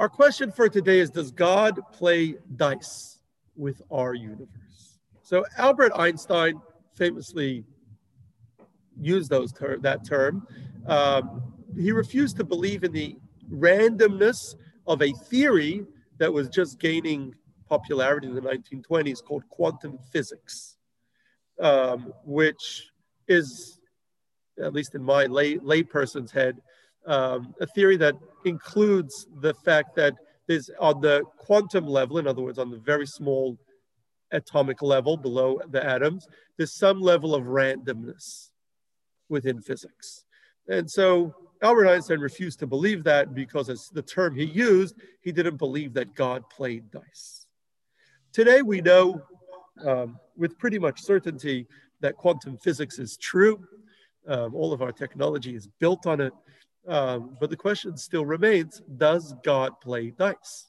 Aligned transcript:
Our 0.00 0.08
question 0.08 0.50
for 0.50 0.66
today 0.70 1.00
is 1.00 1.10
Does 1.10 1.30
God 1.30 1.78
play 1.92 2.36
dice 2.56 3.18
with 3.54 3.82
our 3.90 4.14
universe? 4.14 4.98
So, 5.20 5.44
Albert 5.58 5.92
Einstein 5.94 6.58
famously 6.94 7.66
used 8.98 9.28
those 9.28 9.52
ter- 9.52 9.76
that 9.80 10.06
term. 10.06 10.46
Um, 10.86 11.52
he 11.78 11.92
refused 11.92 12.38
to 12.38 12.44
believe 12.44 12.82
in 12.82 12.92
the 12.92 13.18
randomness 13.52 14.54
of 14.86 15.02
a 15.02 15.12
theory 15.12 15.84
that 16.16 16.32
was 16.32 16.48
just 16.48 16.78
gaining 16.78 17.34
popularity 17.68 18.26
in 18.26 18.34
the 18.34 18.40
1920s 18.40 19.22
called 19.22 19.46
quantum 19.50 19.98
physics, 20.10 20.78
um, 21.60 22.14
which 22.24 22.88
is, 23.28 23.78
at 24.64 24.72
least 24.72 24.94
in 24.94 25.02
my 25.02 25.26
lay, 25.26 25.58
layperson's 25.58 26.32
head, 26.32 26.62
um, 27.06 27.54
a 27.60 27.66
theory 27.66 27.96
that 27.98 28.14
includes 28.44 29.26
the 29.40 29.54
fact 29.54 29.96
that 29.96 30.14
there's 30.46 30.70
on 30.78 31.00
the 31.00 31.22
quantum 31.38 31.86
level, 31.86 32.18
in 32.18 32.26
other 32.26 32.42
words, 32.42 32.58
on 32.58 32.70
the 32.70 32.78
very 32.78 33.06
small 33.06 33.58
atomic 34.32 34.82
level 34.82 35.16
below 35.16 35.60
the 35.70 35.84
atoms, 35.84 36.26
there's 36.56 36.72
some 36.72 37.00
level 37.00 37.34
of 37.34 37.44
randomness 37.44 38.50
within 39.28 39.60
physics. 39.60 40.24
And 40.68 40.90
so 40.90 41.34
Albert 41.62 41.88
Einstein 41.88 42.20
refused 42.20 42.58
to 42.60 42.66
believe 42.66 43.04
that 43.04 43.34
because, 43.34 43.68
as 43.68 43.88
the 43.92 44.02
term 44.02 44.34
he 44.34 44.44
used, 44.44 44.94
he 45.20 45.32
didn't 45.32 45.56
believe 45.56 45.92
that 45.94 46.14
God 46.14 46.48
played 46.48 46.90
dice. 46.90 47.46
Today, 48.32 48.62
we 48.62 48.80
know 48.80 49.20
um, 49.84 50.18
with 50.36 50.58
pretty 50.58 50.78
much 50.78 51.00
certainty 51.00 51.66
that 52.00 52.16
quantum 52.16 52.56
physics 52.56 52.98
is 52.98 53.16
true. 53.16 53.60
Um, 54.26 54.54
all 54.54 54.72
of 54.72 54.82
our 54.82 54.92
technology 54.92 55.54
is 55.54 55.66
built 55.78 56.06
on 56.06 56.20
it. 56.20 56.32
Um, 56.90 57.36
but 57.38 57.50
the 57.50 57.56
question 57.56 57.96
still 57.96 58.26
remains 58.26 58.82
does 58.96 59.32
God 59.44 59.80
play 59.80 60.10
dice? 60.10 60.66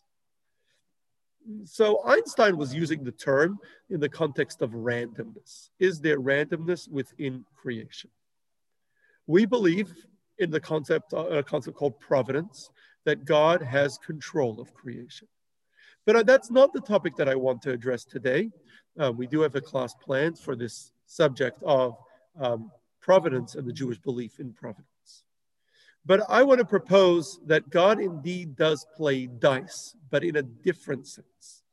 So 1.66 2.04
Einstein 2.06 2.58
was 2.58 2.76
using 2.76 3.04
the 3.04 3.12
term 3.12 3.58
in 3.90 4.00
the 4.00 4.08
context 4.08 4.62
of 4.62 4.70
randomness. 4.70 5.72
Is 5.80 6.00
there 6.00 6.20
randomness 6.20 6.88
within 6.88 7.44
creation? 7.56 8.12
We 9.26 9.48
believe 9.48 9.92
in 10.38 10.52
the 10.52 10.60
concept, 10.60 11.12
uh, 11.16 11.26
a 11.26 11.44
concept 11.44 11.76
called 11.76 12.00
providence, 12.00 12.70
that 13.06 13.26
God 13.26 13.64
has 13.64 13.98
control 13.98 14.62
of 14.62 14.72
creation. 14.76 15.28
But 16.06 16.16
uh, 16.16 16.24
that's 16.24 16.52
not 16.52 16.72
the 16.72 16.82
topic 16.82 17.16
that 17.16 17.30
I 17.30 17.34
want 17.34 17.64
to 17.64 17.72
address 17.72 18.06
today. 18.06 18.52
Uh, 19.00 19.12
we 19.12 19.26
do 19.26 19.42
have 19.42 19.56
a 19.56 19.62
class 19.62 19.96
planned 19.96 20.38
for 20.38 20.56
this 20.56 20.92
subject 21.08 21.58
of 21.64 21.98
um, 22.40 22.72
providence 23.00 23.56
and 23.56 23.68
the 23.68 23.74
Jewish 23.74 23.98
belief 23.98 24.40
in 24.40 24.54
providence. 24.54 24.91
But 26.06 26.22
I 26.30 26.44
want 26.44 26.60
to 26.60 26.66
propose 26.66 27.40
that 27.46 27.70
God 27.70 28.00
indeed 28.00 28.56
does 28.56 28.86
play 28.96 29.28
dice, 29.28 29.96
but 30.10 30.24
in 30.24 30.38
a 30.38 30.44
different 30.44 31.08
sense. 31.08 31.64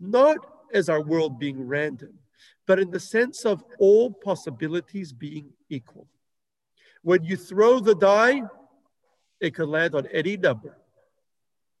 Not 0.00 0.38
as 0.72 0.88
our 0.88 1.02
world 1.02 1.38
being 1.38 1.60
random, 1.60 2.18
but 2.66 2.78
in 2.78 2.90
the 2.90 3.00
sense 3.00 3.44
of 3.44 3.62
all 3.78 4.10
possibilities 4.10 5.12
being 5.12 5.50
equal. 5.68 6.08
When 7.02 7.22
you 7.22 7.36
throw 7.36 7.80
the 7.80 7.94
die, 7.94 8.42
it 9.40 9.54
can 9.54 9.68
land 9.68 9.94
on 9.94 10.06
any 10.06 10.38
number. 10.38 10.78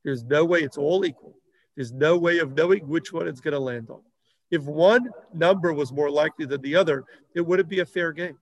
There's 0.04 0.22
no 0.22 0.44
way 0.44 0.60
it's 0.60 0.76
all 0.76 1.06
equal. 1.06 1.34
There's 1.74 1.92
no 1.92 2.18
way 2.18 2.38
of 2.38 2.54
knowing 2.54 2.86
which 2.86 3.12
one 3.12 3.26
it's 3.26 3.40
going 3.40 3.52
to 3.52 3.58
land 3.58 3.88
on. 3.88 4.02
If 4.50 4.62
one 4.64 5.08
number 5.32 5.72
was 5.72 5.90
more 5.90 6.10
likely 6.10 6.44
than 6.44 6.60
the 6.60 6.76
other, 6.76 7.04
it 7.34 7.40
wouldn't 7.40 7.68
be 7.68 7.80
a 7.80 7.86
fair 7.86 8.12
game. 8.12 8.38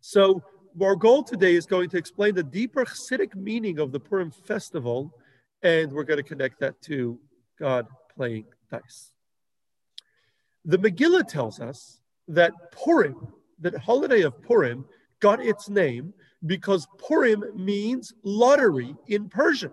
So 0.00 0.42
our 0.82 0.96
goal 0.96 1.22
today 1.22 1.54
is 1.54 1.66
going 1.66 1.88
to 1.90 1.96
explain 1.96 2.34
the 2.34 2.42
deeper 2.42 2.84
Hasidic 2.84 3.34
meaning 3.36 3.78
of 3.78 3.92
the 3.92 4.00
Purim 4.00 4.30
festival, 4.30 5.12
and 5.62 5.92
we're 5.92 6.04
going 6.04 6.18
to 6.18 6.24
connect 6.24 6.58
that 6.60 6.80
to 6.82 7.18
God 7.58 7.86
playing 8.14 8.46
dice. 8.70 9.12
The 10.64 10.78
Megillah 10.78 11.28
tells 11.28 11.60
us 11.60 12.00
that 12.28 12.52
Purim, 12.72 13.28
that 13.60 13.76
holiday 13.76 14.22
of 14.22 14.40
Purim, 14.42 14.84
got 15.20 15.44
its 15.44 15.68
name 15.68 16.12
because 16.46 16.86
Purim 16.98 17.44
means 17.54 18.12
lottery 18.24 18.94
in 19.06 19.28
Persian. 19.28 19.72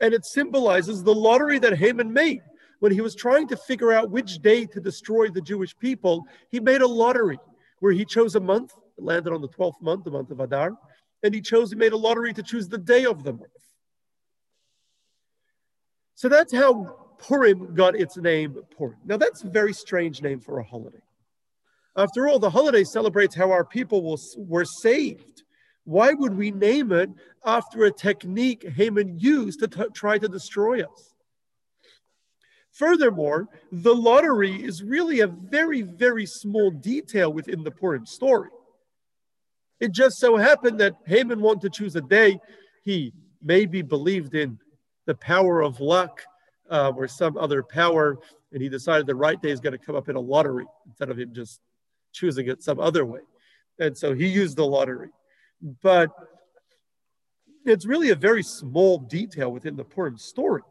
And 0.00 0.12
it 0.12 0.24
symbolizes 0.24 1.02
the 1.02 1.14
lottery 1.14 1.58
that 1.60 1.78
Haman 1.78 2.12
made. 2.12 2.42
When 2.80 2.92
he 2.92 3.00
was 3.00 3.14
trying 3.14 3.46
to 3.48 3.56
figure 3.56 3.92
out 3.92 4.10
which 4.10 4.40
day 4.40 4.66
to 4.66 4.80
destroy 4.80 5.28
the 5.28 5.40
Jewish 5.40 5.78
people, 5.78 6.24
he 6.50 6.58
made 6.58 6.82
a 6.82 6.86
lottery 6.86 7.38
where 7.78 7.92
he 7.92 8.04
chose 8.04 8.34
a 8.34 8.40
month 8.40 8.72
landed 8.98 9.32
on 9.32 9.40
the 9.40 9.48
12th 9.48 9.80
month, 9.80 10.04
the 10.04 10.10
month 10.10 10.30
of 10.30 10.40
Adar, 10.40 10.76
and 11.22 11.34
he 11.34 11.40
chose, 11.40 11.70
he 11.70 11.76
made 11.76 11.92
a 11.92 11.96
lottery 11.96 12.32
to 12.32 12.42
choose 12.42 12.68
the 12.68 12.78
day 12.78 13.04
of 13.04 13.22
the 13.22 13.32
month. 13.32 13.50
So 16.14 16.28
that's 16.28 16.54
how 16.54 16.96
Purim 17.18 17.74
got 17.74 17.96
its 17.96 18.16
name 18.16 18.56
Purim. 18.76 18.98
Now 19.04 19.16
that's 19.16 19.44
a 19.44 19.48
very 19.48 19.72
strange 19.72 20.22
name 20.22 20.40
for 20.40 20.58
a 20.58 20.64
holiday. 20.64 21.02
After 21.96 22.28
all, 22.28 22.38
the 22.38 22.50
holiday 22.50 22.84
celebrates 22.84 23.34
how 23.34 23.50
our 23.50 23.64
people 23.64 24.18
were 24.36 24.64
saved. 24.64 25.42
Why 25.84 26.12
would 26.12 26.34
we 26.34 26.50
name 26.50 26.92
it 26.92 27.10
after 27.44 27.84
a 27.84 27.92
technique 27.92 28.66
Haman 28.76 29.18
used 29.18 29.60
to 29.60 29.68
t- 29.68 29.82
try 29.92 30.18
to 30.18 30.28
destroy 30.28 30.82
us? 30.82 31.14
Furthermore, 32.72 33.48
the 33.70 33.94
lottery 33.94 34.62
is 34.62 34.82
really 34.82 35.20
a 35.20 35.26
very, 35.26 35.82
very 35.82 36.24
small 36.24 36.70
detail 36.70 37.32
within 37.32 37.62
the 37.62 37.70
Purim 37.70 38.06
story. 38.06 38.48
It 39.82 39.90
just 39.90 40.20
so 40.20 40.36
happened 40.36 40.78
that 40.78 40.94
Haman 41.06 41.40
wanted 41.40 41.62
to 41.62 41.70
choose 41.70 41.96
a 41.96 42.00
day. 42.00 42.38
He 42.84 43.12
maybe 43.42 43.82
believed 43.82 44.36
in 44.36 44.56
the 45.06 45.16
power 45.16 45.60
of 45.60 45.80
luck 45.80 46.22
uh, 46.70 46.92
or 46.94 47.08
some 47.08 47.36
other 47.36 47.64
power, 47.64 48.16
and 48.52 48.62
he 48.62 48.68
decided 48.68 49.08
the 49.08 49.16
right 49.16 49.42
day 49.42 49.50
is 49.50 49.58
going 49.58 49.76
to 49.76 49.84
come 49.84 49.96
up 49.96 50.08
in 50.08 50.14
a 50.14 50.20
lottery 50.20 50.66
instead 50.86 51.10
of 51.10 51.18
him 51.18 51.34
just 51.34 51.58
choosing 52.12 52.46
it 52.46 52.62
some 52.62 52.78
other 52.78 53.04
way. 53.04 53.22
And 53.80 53.98
so 53.98 54.14
he 54.14 54.28
used 54.28 54.56
the 54.56 54.64
lottery. 54.64 55.08
But 55.82 56.10
it's 57.66 57.84
really 57.84 58.10
a 58.10 58.14
very 58.14 58.44
small 58.44 58.98
detail 58.98 59.50
within 59.50 59.74
the 59.74 59.84
Purim 59.84 60.16
story. 60.16 60.62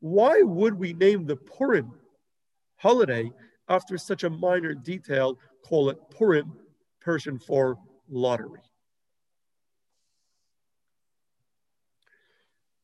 Why 0.00 0.42
would 0.42 0.74
we 0.74 0.92
name 0.92 1.24
the 1.24 1.36
Purim 1.36 1.90
holiday 2.76 3.32
after 3.70 3.96
such 3.96 4.24
a 4.24 4.30
minor 4.30 4.74
detail, 4.74 5.38
call 5.64 5.88
it 5.88 5.96
Purim, 6.10 6.52
Persian 7.00 7.38
for 7.38 7.78
lottery. 8.08 8.60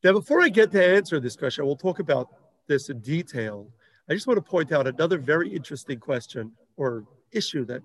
Now, 0.03 0.13
before 0.13 0.43
I 0.43 0.51
get 0.51 0.71
to 0.73 0.85
answer 0.85 1.19
this 1.19 1.37
question, 1.37 1.65
we'll 1.65 1.77
talk 1.77 1.99
about 1.99 2.29
this 2.67 2.91
in 2.91 3.01
detail. 3.01 3.67
I 4.09 4.13
just 4.13 4.27
want 4.27 4.37
to 4.37 4.43
point 4.43 4.71
out 4.71 4.87
another 4.87 5.17
very 5.17 5.49
interesting 5.49 5.99
question 5.99 6.53
or 6.77 7.05
issue 7.33 7.65
that 7.67 7.81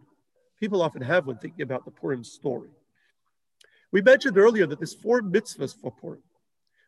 people 0.60 0.82
often 0.82 1.02
have 1.02 1.28
when 1.28 1.38
thinking 1.38 1.62
about 1.62 1.86
the 1.86 1.92
Purim 1.92 2.24
story. 2.24 2.70
We 3.92 4.02
mentioned 4.02 4.38
earlier 4.38 4.68
that 4.68 4.80
there's 4.80 4.94
four 4.94 5.22
mitzvahs 5.22 5.80
for 5.80 5.92
Purim. 5.92 6.22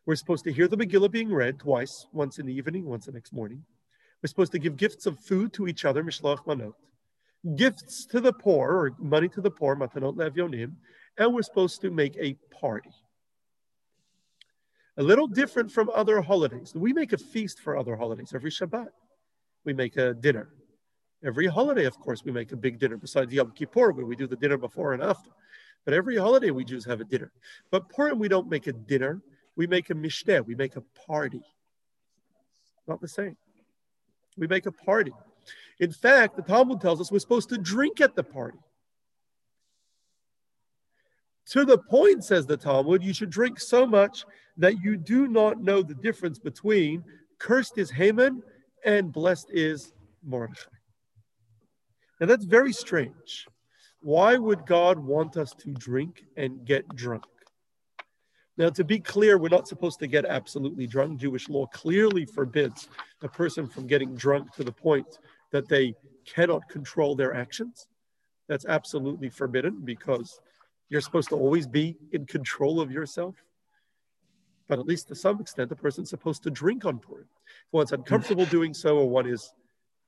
We're 0.04 0.16
supposed 0.16 0.44
to 0.44 0.52
hear 0.52 0.68
the 0.68 0.76
Megillah 0.76 1.10
being 1.10 1.32
read 1.32 1.58
twice, 1.58 2.06
once 2.12 2.38
in 2.38 2.44
the 2.44 2.54
evening, 2.54 2.84
once 2.84 3.06
the 3.06 3.12
next 3.12 3.32
morning. 3.32 3.64
We're 4.22 4.28
supposed 4.28 4.52
to 4.52 4.58
give 4.58 4.76
gifts 4.76 5.06
of 5.06 5.18
food 5.18 5.52
to 5.54 5.66
each 5.66 5.84
other, 5.84 6.04
mishloach 6.04 6.44
manot 6.44 6.74
gifts 7.56 8.06
to 8.06 8.20
the 8.20 8.32
poor 8.32 8.70
or 8.70 8.94
money 8.98 9.28
to 9.28 9.40
the 9.40 9.50
poor, 9.50 9.76
matanot 9.76 10.16
levyonim, 10.16 10.72
and 11.18 11.34
we're 11.34 11.42
supposed 11.42 11.80
to 11.80 11.90
make 11.90 12.16
a 12.16 12.34
party. 12.50 12.90
A 14.96 15.02
little 15.02 15.26
different 15.26 15.70
from 15.72 15.90
other 15.94 16.20
holidays. 16.20 16.72
We 16.74 16.92
make 16.92 17.12
a 17.12 17.18
feast 17.18 17.60
for 17.60 17.76
other 17.76 17.96
holidays. 17.96 18.32
Every 18.34 18.50
Shabbat, 18.50 18.88
we 19.64 19.72
make 19.72 19.96
a 19.96 20.14
dinner. 20.14 20.50
Every 21.24 21.46
holiday, 21.46 21.84
of 21.84 21.98
course, 21.98 22.24
we 22.24 22.32
make 22.32 22.52
a 22.52 22.56
big 22.56 22.78
dinner. 22.78 22.96
Besides 22.96 23.32
Yom 23.32 23.52
Kippur, 23.52 23.92
where 23.92 24.04
we 24.04 24.16
do 24.16 24.26
the 24.26 24.36
dinner 24.36 24.58
before 24.58 24.92
and 24.92 25.02
after. 25.02 25.30
But 25.84 25.94
every 25.94 26.16
holiday, 26.16 26.50
we 26.50 26.64
Jews 26.64 26.84
have 26.84 27.00
a 27.00 27.04
dinner. 27.04 27.32
But 27.70 27.88
Purim, 27.88 28.18
we 28.18 28.28
don't 28.28 28.48
make 28.48 28.66
a 28.66 28.72
dinner. 28.72 29.22
We 29.56 29.66
make 29.66 29.90
a 29.90 29.94
mishteh. 29.94 30.44
We 30.44 30.54
make 30.54 30.76
a 30.76 30.82
party. 31.06 31.42
Not 32.86 33.00
the 33.00 33.08
same. 33.08 33.36
We 34.36 34.46
make 34.46 34.66
a 34.66 34.72
party. 34.72 35.12
In 35.80 35.92
fact, 35.92 36.36
the 36.36 36.42
Talmud 36.42 36.80
tells 36.80 37.00
us 37.00 37.10
we're 37.10 37.18
supposed 37.18 37.48
to 37.50 37.58
drink 37.58 38.00
at 38.00 38.14
the 38.14 38.22
party. 38.22 38.58
To 41.50 41.64
the 41.64 41.78
point, 41.78 42.24
says 42.24 42.46
the 42.46 42.56
Talmud, 42.56 43.02
you 43.02 43.12
should 43.12 43.30
drink 43.30 43.58
so 43.58 43.86
much 43.86 44.24
that 44.56 44.80
you 44.82 44.96
do 44.96 45.26
not 45.26 45.60
know 45.60 45.82
the 45.82 45.94
difference 45.94 46.38
between 46.38 47.02
cursed 47.38 47.78
is 47.78 47.90
Haman 47.90 48.42
and 48.84 49.12
blessed 49.12 49.50
is 49.50 49.92
Mordechai. 50.24 50.70
Now 52.20 52.26
that's 52.26 52.44
very 52.44 52.72
strange. 52.72 53.46
Why 54.00 54.36
would 54.36 54.66
God 54.66 54.98
want 54.98 55.36
us 55.36 55.52
to 55.60 55.72
drink 55.72 56.24
and 56.36 56.64
get 56.64 56.88
drunk? 56.94 57.24
Now, 58.58 58.68
to 58.70 58.84
be 58.84 59.00
clear, 59.00 59.38
we're 59.38 59.48
not 59.48 59.66
supposed 59.66 59.98
to 60.00 60.06
get 60.06 60.26
absolutely 60.26 60.86
drunk. 60.86 61.18
Jewish 61.18 61.48
law 61.48 61.66
clearly 61.66 62.26
forbids 62.26 62.88
a 63.22 63.28
person 63.28 63.66
from 63.66 63.86
getting 63.86 64.14
drunk 64.14 64.52
to 64.54 64.64
the 64.64 64.72
point 64.72 65.18
that 65.52 65.68
they 65.68 65.94
cannot 66.24 66.68
control 66.68 67.14
their 67.14 67.34
actions. 67.34 67.86
That's 68.48 68.66
absolutely 68.66 69.28
forbidden 69.30 69.80
because 69.84 70.40
you're 70.88 71.00
supposed 71.00 71.28
to 71.30 71.36
always 71.36 71.66
be 71.66 71.96
in 72.12 72.26
control 72.26 72.80
of 72.80 72.90
yourself. 72.90 73.36
but 74.68 74.78
at 74.78 74.86
least 74.86 75.08
to 75.08 75.14
some 75.14 75.38
extent, 75.40 75.68
the 75.68 75.76
person's 75.76 76.08
supposed 76.08 76.42
to 76.42 76.50
drink 76.50 76.84
on 76.84 76.98
Purim. 76.98 77.28
If 77.66 77.72
one's 77.72 77.92
uncomfortable 77.92 78.46
doing 78.46 78.72
so, 78.72 78.98
or 78.98 79.08
one 79.08 79.26
is, 79.26 79.52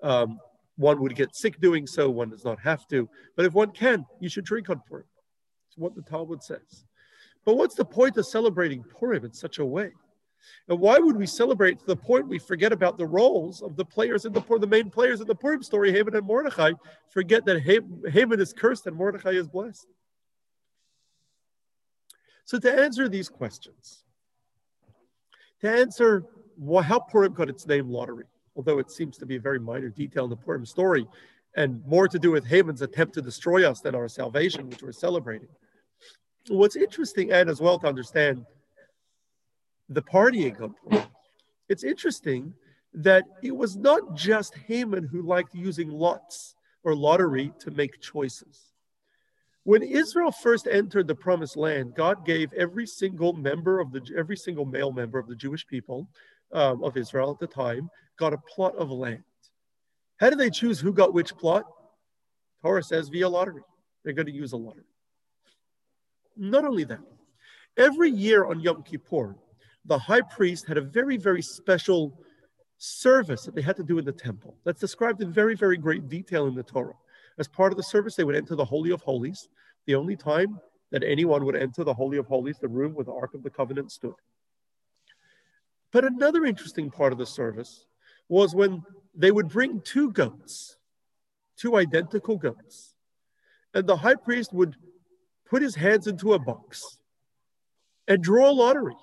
um, 0.02 0.38
one 0.76 1.00
would 1.02 1.14
get 1.14 1.37
sick 1.37 1.61
doing 1.61 1.87
so, 1.87 2.08
one 2.08 2.31
does 2.31 2.44
not 2.44 2.58
have 2.61 2.87
to. 2.88 3.08
But 3.37 3.44
if 3.44 3.52
one 3.52 3.73
can, 3.73 4.06
you 4.20 4.29
should 4.29 4.44
drink 4.44 4.70
on 4.70 4.81
Purim. 4.88 5.05
It's 5.69 5.76
what 5.76 5.94
the 5.94 6.02
Talmud 6.02 6.43
says. 6.43 6.87
But 7.44 7.56
what's 7.56 7.75
the 7.75 7.85
point 7.85 8.17
of 8.17 8.26
celebrating 8.26 8.82
Purim 8.82 9.25
in 9.25 9.32
such 9.32 9.58
a 9.58 9.64
way? 9.64 9.93
And 10.69 10.79
why 10.79 10.99
would 10.99 11.17
we 11.17 11.26
celebrate 11.26 11.79
to 11.81 11.87
the 11.87 11.96
point 11.96 12.29
we 12.29 12.38
forget 12.38 12.73
about 12.73 12.96
the 12.96 13.06
roles 13.06 13.62
of 13.62 13.76
the 13.76 13.85
players 13.85 14.25
in 14.25 14.32
the 14.32 14.41
the 14.41 14.67
main 14.67 14.91
players 14.91 15.20
in 15.20 15.26
the 15.26 15.35
Purim 15.35 15.62
story, 15.62 15.93
Haman 15.93 16.17
and 16.17 16.26
Mordechai? 16.26 16.73
Forget 17.11 17.44
that 17.46 17.61
Haman 17.61 18.41
is 18.41 18.52
cursed 18.52 18.87
and 18.87 18.96
Mordechai 18.96 19.31
is 19.31 19.49
blessed. 19.49 19.87
So 22.44 22.58
to 22.58 22.73
answer 22.73 23.08
these 23.08 23.29
questions, 23.29 24.05
to 25.61 25.70
answer 25.70 26.25
how 26.82 27.00
Purim 27.00 27.32
got 27.32 27.49
its 27.49 27.67
name 27.67 27.88
lottery, 27.88 28.26
although 28.55 28.79
it 28.79 28.90
seems 28.90 29.17
to 29.19 29.26
be 29.26 29.37
a 29.37 29.40
very 29.40 29.58
minor 29.58 29.88
detail 29.88 30.25
in 30.25 30.31
the 30.31 30.37
Purim 30.37 30.67
story, 30.67 31.06
and 31.56 31.85
more 31.87 32.08
to 32.08 32.19
do 32.19 32.31
with 32.31 32.47
Haman's 32.47 32.82
attempt 32.82 33.14
to 33.14 33.23
destroy 33.23 33.69
us 33.69 33.81
than 33.81 33.94
our 33.94 34.08
salvation, 34.08 34.69
which 34.69 34.82
we're 34.82 34.93
celebrating. 34.93 35.49
What's 36.49 36.76
interesting, 36.76 37.32
and 37.32 37.49
as 37.49 37.61
well 37.61 37.79
to 37.79 37.87
understand 37.87 38.44
the 39.89 40.03
partying 40.03 40.57
Purim, 40.57 41.07
it's 41.69 41.85
interesting 41.85 42.55
that 42.95 43.25
it 43.43 43.55
was 43.55 43.77
not 43.77 44.15
just 44.15 44.55
Haman 44.67 45.05
who 45.05 45.23
liked 45.23 45.55
using 45.55 45.91
lots 45.91 46.55
or 46.85 46.95
lottery 46.95 47.53
to 47.61 47.71
make 47.71 48.01
choices. 48.01 48.75
When 49.65 49.83
Israel 49.83 50.31
first 50.31 50.67
entered 50.67 51.09
the 51.09 51.15
promised 51.15 51.57
land, 51.57 51.95
God 51.95 52.27
gave 52.27 52.53
every 52.53 52.87
single 52.87 53.33
member 53.33 53.81
of 53.81 53.93
the 53.93 54.03
every 54.17 54.37
single 54.37 54.67
male 54.67 54.93
member 54.93 55.19
of 55.19 55.27
the 55.27 55.35
Jewish 55.35 55.67
people 55.67 56.09
um, 56.53 56.85
of 56.85 56.97
Israel 56.97 57.31
at 57.31 57.39
the 57.39 57.47
time 57.47 57.91
got 58.19 58.35
a 58.35 58.39
plot 58.39 58.77
of 58.77 58.91
land. 58.91 59.25
How 60.19 60.31
did 60.31 60.39
they 60.39 60.51
choose 60.51 60.79
who 60.79 60.93
got 60.93 61.15
which 61.15 61.37
plot? 61.37 61.65
Torah 62.63 62.83
says 62.83 63.09
via 63.09 63.29
lottery. 63.29 63.63
They're 64.05 64.13
going 64.13 64.27
to 64.27 64.33
use 64.33 64.53
a 64.53 64.57
lottery. 64.57 64.85
Not 66.37 66.65
only 66.65 66.85
that, 66.85 67.01
every 67.77 68.11
year 68.11 68.45
on 68.45 68.61
Yom 68.61 68.83
Kippur, 68.83 69.37
the 69.87 69.99
high 69.99 70.23
priest 70.23 70.67
had 70.67 70.79
a 70.79 70.83
very, 70.83 71.17
very 71.17 71.43
special 71.43 72.19
service 72.79 73.45
that 73.45 73.55
they 73.55 73.63
had 73.63 73.77
to 73.77 73.83
do 73.83 73.99
in 73.99 74.05
the 74.05 74.13
temple. 74.13 74.57
That's 74.65 74.81
described 74.81 75.23
in 75.23 75.33
very, 75.33 75.55
very 75.55 75.77
great 75.77 76.09
detail 76.09 76.47
in 76.47 76.55
the 76.55 76.63
Torah. 76.63 76.95
As 77.39 77.49
part 77.49 77.73
of 77.73 77.77
the 77.77 77.83
service, 77.83 78.15
they 78.15 78.25
would 78.25 78.37
enter 78.37 78.55
the 78.55 78.65
Holy 78.65 78.91
of 78.91 79.03
Holies, 79.03 79.49
the 79.87 79.95
only 79.95 80.17
time 80.17 80.59
that 80.91 81.03
anyone 81.03 81.45
would 81.45 81.57
enter 81.57 81.85
the 81.85 81.95
Holy 81.95 82.19
of 82.19 82.27
Holies, 82.27 82.59
the 82.59 82.69
room 82.69 82.95
where 82.95 83.05
the 83.05 83.13
Ark 83.13 83.35
of 83.35 83.43
the 83.43 83.51
Covenant 83.51 83.91
stood. 83.91 84.15
But 85.93 86.05
another 86.05 86.45
interesting 86.45 86.91
part 86.91 87.13
of 87.13 87.19
the 87.19 87.27
service 87.27 87.87
was 88.29 88.55
when 88.55 88.83
they 89.15 89.31
would 89.31 89.49
bring 89.49 89.81
two 89.81 90.11
goats, 90.13 90.79
two 91.57 91.77
identical 91.77 92.37
goats, 92.37 92.95
and 93.75 93.87
the 93.87 93.97
high 93.97 94.15
priest 94.15 94.53
would 94.53 94.77
put 95.49 95.63
his 95.63 95.75
hands 95.75 96.07
into 96.07 96.35
a 96.35 96.39
box 96.39 96.99
and 98.09 98.23
draw 98.23 98.51
a 98.51 98.53
lottery. 98.53 98.97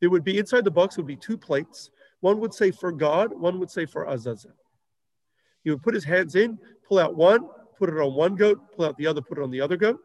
There 0.00 0.10
would 0.10 0.24
be 0.24 0.38
inside 0.38 0.64
the 0.64 0.70
box 0.70 0.96
would 0.96 1.06
be 1.06 1.16
two 1.16 1.36
plates. 1.36 1.90
One 2.20 2.40
would 2.40 2.54
say 2.54 2.70
for 2.70 2.90
God, 2.90 3.32
one 3.32 3.58
would 3.60 3.70
say 3.70 3.86
for 3.86 4.04
Azazel. 4.04 4.52
He 5.62 5.70
would 5.70 5.82
put 5.82 5.94
his 5.94 6.04
hands 6.04 6.34
in, 6.36 6.58
pull 6.88 6.98
out 6.98 7.16
one, 7.16 7.46
put 7.78 7.90
it 7.90 7.98
on 7.98 8.14
one 8.14 8.34
goat, 8.34 8.60
pull 8.74 8.86
out 8.86 8.96
the 8.96 9.06
other, 9.06 9.20
put 9.20 9.38
it 9.38 9.42
on 9.42 9.50
the 9.50 9.60
other 9.60 9.76
goat. 9.76 10.00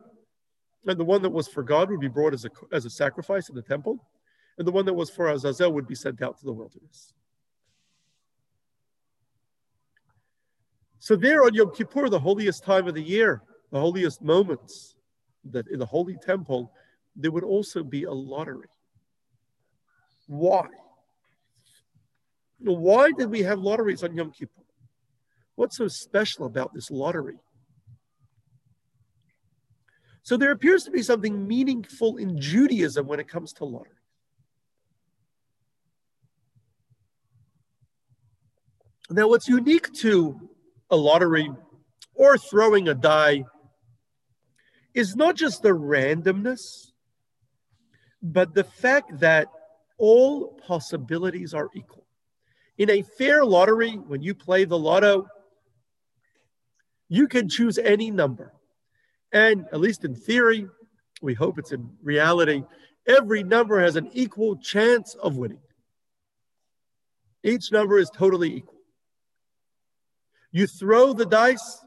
And 0.85 0.99
the 0.99 1.05
one 1.05 1.21
that 1.21 1.29
was 1.29 1.47
for 1.47 1.63
God 1.63 1.89
would 1.89 1.99
be 1.99 2.07
brought 2.07 2.33
as 2.33 2.45
a, 2.45 2.49
as 2.71 2.85
a 2.85 2.89
sacrifice 2.89 3.49
in 3.49 3.55
the 3.55 3.61
temple. 3.61 4.05
And 4.57 4.67
the 4.67 4.71
one 4.71 4.85
that 4.85 4.93
was 4.93 5.09
for 5.09 5.29
Azazel 5.29 5.71
would 5.73 5.87
be 5.87 5.95
sent 5.95 6.21
out 6.21 6.37
to 6.39 6.45
the 6.45 6.53
wilderness. 6.53 7.13
So 10.99 11.15
there 11.15 11.43
on 11.43 11.53
Yom 11.53 11.73
Kippur, 11.73 12.09
the 12.09 12.19
holiest 12.19 12.63
time 12.63 12.87
of 12.87 12.95
the 12.95 13.01
year, 13.01 13.41
the 13.71 13.79
holiest 13.79 14.21
moments, 14.21 14.95
that 15.51 15.67
in 15.67 15.79
the 15.79 15.85
holy 15.85 16.17
temple, 16.17 16.71
there 17.15 17.31
would 17.31 17.43
also 17.43 17.83
be 17.83 18.03
a 18.03 18.11
lottery. 18.11 18.67
Why? 20.27 20.67
Why 22.59 23.11
did 23.11 23.29
we 23.29 23.43
have 23.43 23.59
lotteries 23.59 24.03
on 24.03 24.15
Yom 24.15 24.31
Kippur? 24.31 24.63
What's 25.55 25.77
so 25.77 25.87
special 25.87 26.45
about 26.45 26.73
this 26.73 26.89
lottery? 26.91 27.37
So 30.23 30.37
there 30.37 30.51
appears 30.51 30.83
to 30.85 30.91
be 30.91 31.03
something 31.03 31.47
meaningful 31.47 32.17
in 32.17 32.39
Judaism 32.39 33.05
when 33.05 33.19
it 33.19 33.27
comes 33.27 33.53
to 33.53 33.65
lottery. 33.65 33.91
Now, 39.09 39.27
what's 39.27 39.47
unique 39.47 39.93
to 39.93 40.49
a 40.89 40.95
lottery 40.95 41.51
or 42.15 42.37
throwing 42.39 42.87
a 42.87 42.95
die 42.95 43.43
is 44.95 45.15
not 45.15 45.35
just 45.35 45.61
the 45.61 45.69
randomness, 45.69 46.91
but 48.23 48.55
the 48.55 48.63
fact 48.63 49.19
that 49.19 49.49
all 49.97 50.59
possibilities 50.67 51.53
are 51.53 51.69
equal. 51.73 52.05
In 52.77 52.89
a 52.89 53.01
fair 53.01 53.45
lottery, 53.45 53.93
when 53.93 54.21
you 54.21 54.35
play 54.35 54.65
the 54.65 54.77
lotto, 54.77 55.27
you 57.07 57.27
can 57.27 57.47
choose 57.47 57.77
any 57.77 58.11
number. 58.11 58.53
And 59.31 59.65
at 59.71 59.79
least 59.79 60.03
in 60.03 60.15
theory, 60.15 60.67
we 61.21 61.33
hope 61.33 61.57
it's 61.57 61.71
in 61.71 61.89
reality, 62.03 62.63
every 63.07 63.43
number 63.43 63.79
has 63.79 63.95
an 63.95 64.09
equal 64.13 64.57
chance 64.57 65.15
of 65.15 65.37
winning. 65.37 65.61
Each 67.43 67.71
number 67.71 67.99
is 67.99 68.09
totally 68.09 68.55
equal. 68.55 68.81
You 70.51 70.67
throw 70.67 71.13
the 71.13 71.25
dice, 71.25 71.83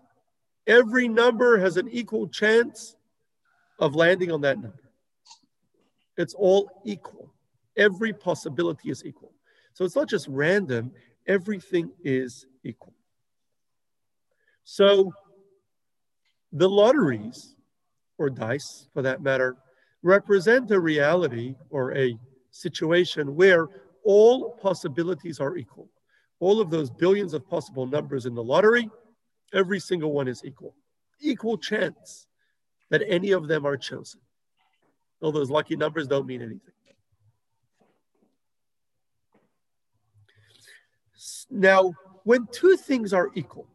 every 0.66 1.08
number 1.08 1.58
has 1.58 1.76
an 1.76 1.88
equal 1.88 2.28
chance 2.28 2.96
of 3.78 3.94
landing 3.94 4.30
on 4.30 4.42
that 4.42 4.60
number. 4.60 4.92
It's 6.16 6.34
all 6.34 6.82
equal. 6.84 7.27
Every 7.78 8.12
possibility 8.12 8.90
is 8.90 9.04
equal. 9.04 9.32
So 9.72 9.84
it's 9.84 9.96
not 9.96 10.08
just 10.08 10.28
random, 10.28 10.92
everything 11.26 11.90
is 12.02 12.46
equal. 12.64 12.94
So 14.64 15.12
the 16.52 16.68
lotteries, 16.68 17.54
or 18.18 18.28
dice 18.28 18.88
for 18.92 19.02
that 19.02 19.22
matter, 19.22 19.56
represent 20.02 20.70
a 20.70 20.80
reality 20.80 21.54
or 21.70 21.96
a 21.96 22.18
situation 22.50 23.34
where 23.36 23.68
all 24.04 24.50
possibilities 24.60 25.40
are 25.40 25.56
equal. 25.56 25.88
All 26.40 26.60
of 26.60 26.70
those 26.70 26.90
billions 26.90 27.34
of 27.34 27.48
possible 27.48 27.86
numbers 27.86 28.26
in 28.26 28.34
the 28.34 28.42
lottery, 28.42 28.90
every 29.54 29.80
single 29.80 30.12
one 30.12 30.28
is 30.28 30.44
equal. 30.44 30.74
Equal 31.20 31.58
chance 31.58 32.26
that 32.90 33.02
any 33.06 33.32
of 33.32 33.48
them 33.48 33.66
are 33.66 33.76
chosen. 33.76 34.20
All 35.20 35.32
those 35.32 35.50
lucky 35.50 35.76
numbers 35.76 36.06
don't 36.06 36.26
mean 36.26 36.42
anything. 36.42 36.74
Now, 41.50 41.92
when 42.24 42.46
two 42.52 42.76
things 42.76 43.12
are 43.12 43.30
equal, 43.34 43.66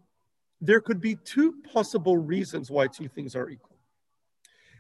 there 0.62 0.80
could 0.80 1.02
be 1.02 1.18
two 1.26 1.56
possible 1.72 2.18
reasons 2.18 2.72
why 2.72 2.88
two 2.88 3.08
things 3.08 3.36
are 3.36 3.50
equal. 3.50 3.78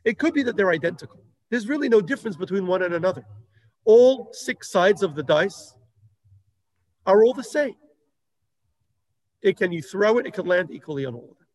It 0.05 0.19
could 0.19 0.33
be 0.33 0.43
that 0.43 0.55
they're 0.55 0.71
identical. 0.71 1.23
There's 1.49 1.67
really 1.67 1.89
no 1.89 2.01
difference 2.01 2.35
between 2.35 2.67
one 2.67 2.83
and 2.83 2.93
another. 2.93 3.25
All 3.85 4.29
six 4.31 4.69
sides 4.71 5.03
of 5.03 5.15
the 5.15 5.23
dice 5.23 5.75
are 7.05 7.23
all 7.23 7.33
the 7.33 7.43
same. 7.43 7.75
It 9.41 9.57
can 9.57 9.71
you 9.71 9.81
throw 9.81 10.17
it, 10.19 10.25
it 10.25 10.33
can 10.33 10.45
land 10.45 10.71
equally 10.71 11.05
on 11.05 11.15
all 11.15 11.29
of 11.31 11.37
them. 11.37 11.47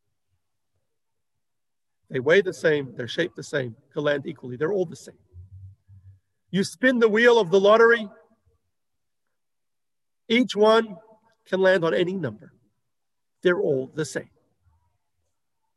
They 2.10 2.20
weigh 2.20 2.42
the 2.42 2.52
same, 2.52 2.94
they're 2.96 3.08
shaped 3.08 3.36
the 3.36 3.42
same, 3.42 3.76
can 3.92 4.02
land 4.02 4.26
equally. 4.26 4.56
They're 4.56 4.72
all 4.72 4.86
the 4.86 4.96
same. 4.96 5.18
You 6.50 6.64
spin 6.64 6.98
the 6.98 7.08
wheel 7.08 7.38
of 7.38 7.50
the 7.50 7.60
lottery, 7.60 8.08
each 10.28 10.54
one 10.54 10.96
can 11.48 11.60
land 11.60 11.84
on 11.84 11.94
any 11.94 12.14
number 12.14 12.52
they're 13.42 13.60
all 13.60 13.90
the 13.94 14.04
same. 14.04 14.30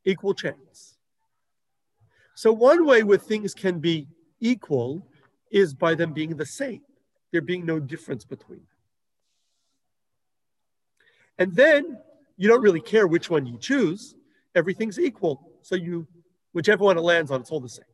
Equal 0.06 0.34
chance. 0.34 0.98
So, 2.36 2.52
one 2.52 2.86
way 2.86 3.04
where 3.04 3.18
things 3.18 3.54
can 3.54 3.80
be 3.80 4.08
equal 4.40 5.08
is 5.52 5.74
by 5.74 5.96
them 5.96 6.14
being 6.14 6.36
the 6.36 6.46
same, 6.46 6.82
there 7.32 7.42
being 7.42 7.66
no 7.66 7.80
difference 7.80 8.26
between 8.26 8.60
them. 8.60 8.68
And 11.38 11.56
then 11.56 12.00
you 12.38 12.48
don't 12.48 12.62
really 12.62 12.82
care 12.82 13.08
which 13.08 13.30
one 13.30 13.46
you 13.46 13.58
choose, 13.60 14.16
everything's 14.56 15.00
equal. 15.00 15.52
So, 15.62 15.76
you, 15.76 16.08
whichever 16.54 16.84
one 16.84 16.98
it 16.98 17.02
lands 17.02 17.30
on, 17.30 17.42
it's 17.42 17.52
all 17.52 17.60
the 17.60 17.70
same. 17.70 17.86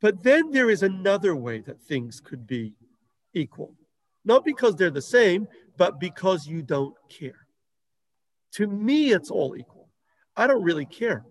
But 0.00 0.22
then 0.22 0.50
there 0.52 0.70
is 0.70 0.82
another 0.82 1.34
way 1.34 1.58
that 1.60 1.82
things 1.82 2.20
could 2.20 2.46
be 2.46 2.74
equal. 3.34 3.74
Not 4.24 4.44
because 4.44 4.76
they're 4.76 4.90
the 4.90 5.02
same, 5.02 5.48
but 5.80 5.98
because 5.98 6.46
you 6.46 6.60
don't 6.60 6.94
care. 7.08 7.46
To 8.52 8.66
me, 8.66 9.12
it's 9.12 9.30
all 9.30 9.56
equal. 9.56 9.88
I 10.36 10.46
don't 10.46 10.62
really 10.62 10.84
care 10.84 11.24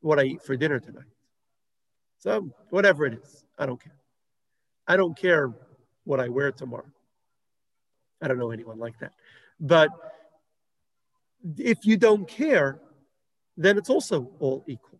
what 0.00 0.18
I 0.18 0.24
eat 0.24 0.42
for 0.42 0.56
dinner 0.56 0.80
tonight. 0.80 1.12
So, 2.18 2.50
whatever 2.70 3.06
it 3.06 3.14
is, 3.22 3.44
I 3.56 3.66
don't 3.66 3.80
care. 3.80 3.94
I 4.88 4.96
don't 4.96 5.16
care 5.16 5.52
what 6.02 6.18
I 6.18 6.28
wear 6.28 6.50
tomorrow. 6.50 6.90
I 8.20 8.26
don't 8.26 8.36
know 8.36 8.50
anyone 8.50 8.80
like 8.80 8.98
that. 8.98 9.12
But 9.60 9.90
if 11.56 11.86
you 11.86 11.96
don't 11.96 12.26
care, 12.26 12.80
then 13.56 13.78
it's 13.78 13.90
also 13.90 14.32
all 14.40 14.64
equal. 14.66 14.98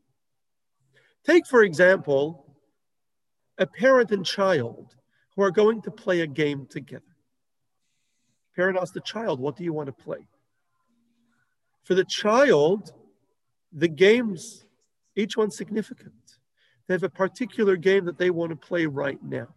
Take, 1.26 1.48
for 1.48 1.64
example, 1.64 2.54
a 3.58 3.66
parent 3.66 4.12
and 4.12 4.24
child 4.24 4.94
who 5.34 5.42
are 5.42 5.50
going 5.50 5.82
to 5.82 5.90
play 5.90 6.20
a 6.20 6.28
game 6.28 6.66
together. 6.70 7.13
Parent 8.56 8.78
asks 8.78 8.92
the 8.92 9.00
child, 9.00 9.40
What 9.40 9.56
do 9.56 9.64
you 9.64 9.72
want 9.72 9.86
to 9.86 10.04
play? 10.04 10.26
For 11.82 11.94
the 11.94 12.04
child, 12.04 12.92
the 13.72 13.88
games, 13.88 14.64
each 15.16 15.36
one 15.36 15.50
significant. 15.50 16.14
They 16.86 16.94
have 16.94 17.02
a 17.02 17.08
particular 17.08 17.76
game 17.76 18.04
that 18.04 18.18
they 18.18 18.30
want 18.30 18.50
to 18.50 18.56
play 18.56 18.86
right 18.86 19.22
now. 19.22 19.48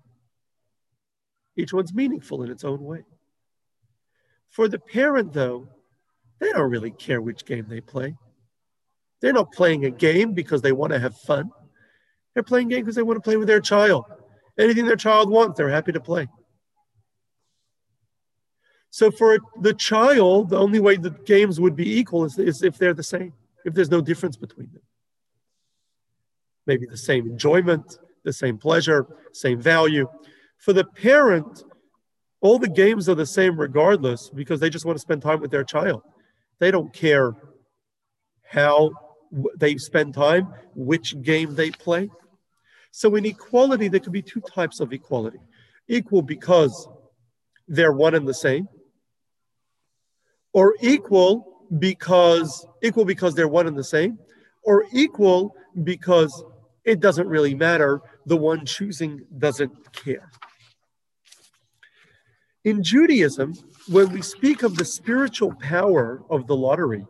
Each 1.56 1.74
one's 1.74 1.94
meaningful 1.94 2.44
in 2.44 2.52
its 2.52 2.64
own 2.64 2.84
way. 2.84 3.04
For 4.50 4.68
the 4.68 4.80
parent, 4.80 5.34
though, 5.34 5.68
they 6.40 6.52
don't 6.52 6.70
really 6.70 6.92
care 6.92 7.22
which 7.22 7.46
game 7.46 7.66
they 7.68 7.82
play. 7.82 8.16
They're 9.22 9.34
not 9.34 9.52
playing 9.52 9.86
a 9.86 9.92
game 9.92 10.34
because 10.34 10.62
they 10.62 10.72
want 10.72 10.94
to 10.94 11.00
have 11.00 11.18
fun. 11.18 11.50
They're 12.34 12.44
playing 12.44 12.68
a 12.68 12.76
game 12.76 12.82
because 12.82 12.96
they 12.96 13.04
want 13.04 13.18
to 13.18 13.22
play 13.22 13.38
with 13.38 13.48
their 13.48 13.62
child. 13.62 14.06
Anything 14.58 14.86
their 14.86 14.96
child 14.96 15.30
wants, 15.30 15.58
they're 15.58 15.70
happy 15.70 15.92
to 15.92 16.00
play. 16.00 16.28
So 18.90 19.12
for 19.12 19.38
the 19.62 19.74
child, 19.74 20.50
the 20.50 20.58
only 20.58 20.80
way 20.80 20.96
the 20.96 21.12
games 21.12 21.60
would 21.60 21.76
be 21.76 22.00
equal 22.00 22.26
is, 22.26 22.38
is 22.40 22.64
if 22.64 22.78
they're 22.78 22.94
the 22.94 23.04
same, 23.04 23.34
if 23.66 23.74
there's 23.74 23.92
no 23.92 24.02
difference 24.02 24.38
between 24.38 24.72
them. 24.72 24.82
Maybe 26.66 26.86
the 26.86 26.98
same 26.98 27.30
enjoyment, 27.30 27.98
the 28.24 28.34
same 28.34 28.58
pleasure, 28.58 29.06
same 29.34 29.62
value. 29.62 30.08
For 30.58 30.74
the 30.74 30.84
parent, 30.84 31.64
all 32.42 32.60
the 32.60 32.70
games 32.70 33.08
are 33.08 33.16
the 33.16 33.26
same 33.26 33.60
regardless 33.60 34.30
because 34.30 34.60
they 34.60 34.70
just 34.70 34.86
want 34.86 34.98
to 34.98 35.02
spend 35.02 35.22
time 35.22 35.40
with 35.40 35.52
their 35.52 35.64
child. 35.64 36.02
They 36.60 36.72
don't 36.72 36.94
care 36.94 37.36
how 38.44 38.92
they 39.58 39.78
spend 39.78 40.14
time, 40.14 40.54
which 40.76 41.22
game 41.22 41.56
they 41.56 41.72
play. 41.72 42.10
So 42.92 43.16
in 43.16 43.26
equality, 43.26 43.88
there 43.90 44.00
could 44.00 44.14
be 44.14 44.22
two 44.22 44.42
types 44.42 44.80
of 44.80 44.94
equality. 44.94 45.40
Equal 45.88 46.22
because 46.22 46.88
they're 47.68 47.94
one 47.94 48.16
and 48.16 48.28
the 48.28 48.34
same, 48.34 48.68
or 50.58 50.74
equal 50.82 51.68
because 51.78 52.66
equal 52.82 53.06
because 53.06 53.36
they're 53.36 53.48
one 53.48 53.68
and 53.68 53.78
the 53.78 53.84
same, 53.84 54.18
or 54.64 54.86
equal 54.92 55.56
because 55.84 56.44
it 56.84 57.00
doesn't 57.00 57.28
really 57.28 57.54
matter. 57.54 58.02
The 58.26 58.38
one 58.38 58.66
choosing 58.66 59.24
doesn't 59.38 59.72
care. 59.94 60.32
In 62.64 62.82
Judaism, 62.82 63.54
when 63.88 64.12
we 64.12 64.24
speak 64.24 64.64
of 64.64 64.76
the 64.76 64.84
spiritual 64.84 65.54
power 65.62 66.24
of 66.32 66.48
the 66.48 66.56
lottery 66.56 67.06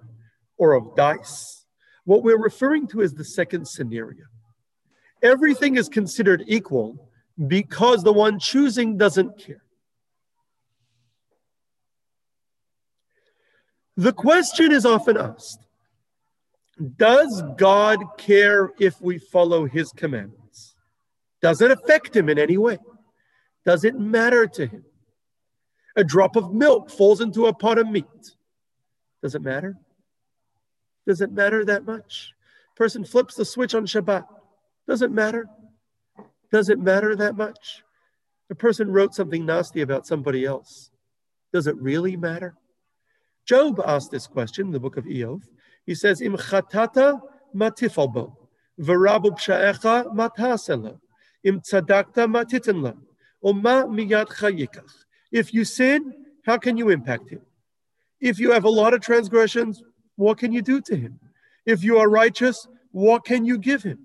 or 0.57 0.73
of 0.73 0.93
dice, 0.97 1.63
what 2.03 2.23
we're 2.23 2.43
referring 2.49 2.85
to 2.87 2.99
is 2.99 3.13
the 3.13 3.23
second 3.23 3.65
scenario. 3.65 4.25
Everything 5.23 5.77
is 5.77 5.87
considered 5.87 6.43
equal 6.47 7.09
because 7.47 8.03
the 8.03 8.11
one 8.11 8.39
choosing 8.39 8.97
doesn't 8.97 9.37
care. 9.39 9.63
The 13.97 14.13
question 14.13 14.71
is 14.71 14.85
often 14.85 15.17
asked 15.17 15.65
Does 16.97 17.43
God 17.57 17.99
care 18.17 18.71
if 18.79 19.01
we 19.01 19.17
follow 19.17 19.65
his 19.65 19.91
commandments? 19.91 20.75
Does 21.41 21.61
it 21.61 21.71
affect 21.71 22.15
him 22.15 22.29
in 22.29 22.37
any 22.37 22.57
way? 22.57 22.77
Does 23.65 23.83
it 23.83 23.99
matter 23.99 24.45
to 24.47 24.67
him? 24.67 24.85
A 25.95 26.03
drop 26.03 26.35
of 26.35 26.53
milk 26.53 26.91
falls 26.91 27.21
into 27.21 27.47
a 27.47 27.53
pot 27.53 27.79
of 27.79 27.89
meat. 27.89 28.05
Does 29.23 29.33
it 29.33 29.41
matter? 29.41 29.75
Does 31.07 31.21
it 31.21 31.31
matter 31.31 31.65
that 31.65 31.83
much? 31.85 32.33
Person 32.75 33.03
flips 33.03 33.33
the 33.33 33.45
switch 33.45 33.73
on 33.73 33.87
Shabbat. 33.87 34.25
Does 34.87 35.01
it 35.01 35.11
matter? 35.11 35.47
Does 36.51 36.69
it 36.69 36.79
matter 36.79 37.15
that 37.15 37.35
much? 37.35 37.83
A 38.51 38.55
person 38.55 38.91
wrote 38.91 39.15
something 39.15 39.45
nasty 39.45 39.81
about 39.81 40.05
somebody 40.05 40.45
else. 40.45 40.91
Does 41.51 41.65
it 41.65 41.75
really 41.77 42.15
matter? 42.15 42.55
Job 43.47 43.81
asked 43.85 44.11
this 44.11 44.27
question 44.27 44.67
in 44.67 44.73
the 44.73 44.79
book 44.79 44.97
of 44.97 45.05
Iyov. 45.05 45.41
He 45.85 45.95
says, 45.95 46.21
Im 46.21 46.35
chatata 46.35 47.21
matifalbo, 47.55 48.35
v'rabu 48.77 49.37
psha'echa 49.39 50.13
mataselo, 50.13 50.99
im 51.45 51.61
tzadakta 51.61 52.27
matitenla, 52.27 52.97
oma 53.41 53.85
miyad 53.85 54.27
chayikach. 54.27 54.91
If 55.31 55.53
you 55.53 55.63
sin, 55.63 56.13
how 56.45 56.57
can 56.57 56.75
you 56.75 56.89
impact 56.89 57.29
him? 57.29 57.41
If 58.19 58.37
you 58.37 58.51
have 58.51 58.65
a 58.65 58.69
lot 58.69 58.93
of 58.93 58.99
transgressions, 58.99 59.81
what 60.17 60.37
can 60.37 60.51
you 60.51 60.61
do 60.61 60.81
to 60.81 60.95
him? 60.95 61.19
If 61.65 61.85
you 61.85 61.99
are 61.99 62.09
righteous, 62.09 62.67
what 62.91 63.23
can 63.23 63.45
you 63.45 63.57
give 63.57 63.81
him? 63.81 63.99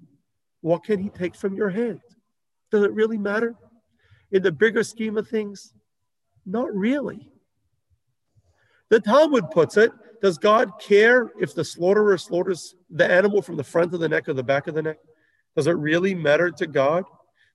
What 0.61 0.85
can 0.85 1.01
he 1.01 1.09
take 1.09 1.35
from 1.35 1.55
your 1.55 1.71
hand? 1.71 2.01
Does 2.71 2.85
it 2.85 2.93
really 2.93 3.19
matter? 3.19 3.57
In 4.31 4.43
the 4.43 4.53
bigger 4.53 4.85
scheme 4.85 5.17
of 5.17 5.29
things, 5.29 5.75
not 6.47 6.73
really. 6.73 7.32
The 8.93 9.01
Talmud 9.01 9.51
puts 9.51 9.79
it 9.79 9.91
Does 10.21 10.37
God 10.37 10.73
care 10.79 11.33
if 11.41 11.55
the 11.55 11.65
slaughterer 11.65 12.19
slaughters 12.19 12.75
the 12.91 13.11
animal 13.11 13.41
from 13.41 13.57
the 13.57 13.65
front 13.65 13.95
of 13.95 14.01
the 14.01 14.09
neck 14.09 14.29
or 14.29 14.35
the 14.35 14.43
back 14.43 14.67
of 14.67 14.75
the 14.75 14.83
neck? 14.83 14.99
Does 15.57 15.67
it 15.67 15.79
really 15.79 16.15
matter 16.15 16.51
to 16.51 16.67
God? 16.67 17.05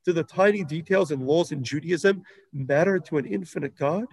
Do 0.03 0.13
the 0.13 0.24
tiny 0.24 0.63
details 0.63 1.12
and 1.12 1.27
laws 1.27 1.51
in 1.51 1.63
Judaism 1.63 2.24
matter 2.53 2.98
to 2.98 3.20
an 3.20 3.25
infinite 3.27 3.77
God? 3.77 4.06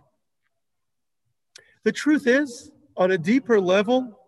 The 1.85 1.93
truth 1.93 2.27
is, 2.27 2.71
on 2.95 3.13
a 3.13 3.17
deeper 3.17 3.59
level, 3.59 4.21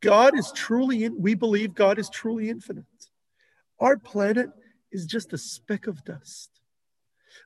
God 0.00 0.36
is 0.36 0.50
truly, 0.50 1.04
in, 1.04 1.22
we 1.22 1.36
believe 1.36 1.72
God 1.72 2.00
is 2.00 2.10
truly 2.10 2.50
infinite. 2.50 2.84
Our 3.78 3.96
planet 3.96 4.48
is 4.90 5.06
just 5.06 5.32
a 5.32 5.38
speck 5.38 5.86
of 5.86 6.04
dust. 6.04 6.50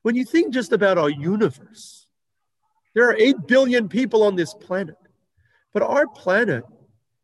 When 0.00 0.14
you 0.14 0.24
think 0.24 0.54
just 0.54 0.72
about 0.72 0.96
our 0.96 1.10
universe, 1.10 2.03
there 2.94 3.08
are 3.08 3.16
8 3.16 3.46
billion 3.46 3.88
people 3.88 4.22
on 4.22 4.36
this 4.36 4.54
planet, 4.54 4.96
but 5.72 5.82
our 5.82 6.06
planet 6.06 6.64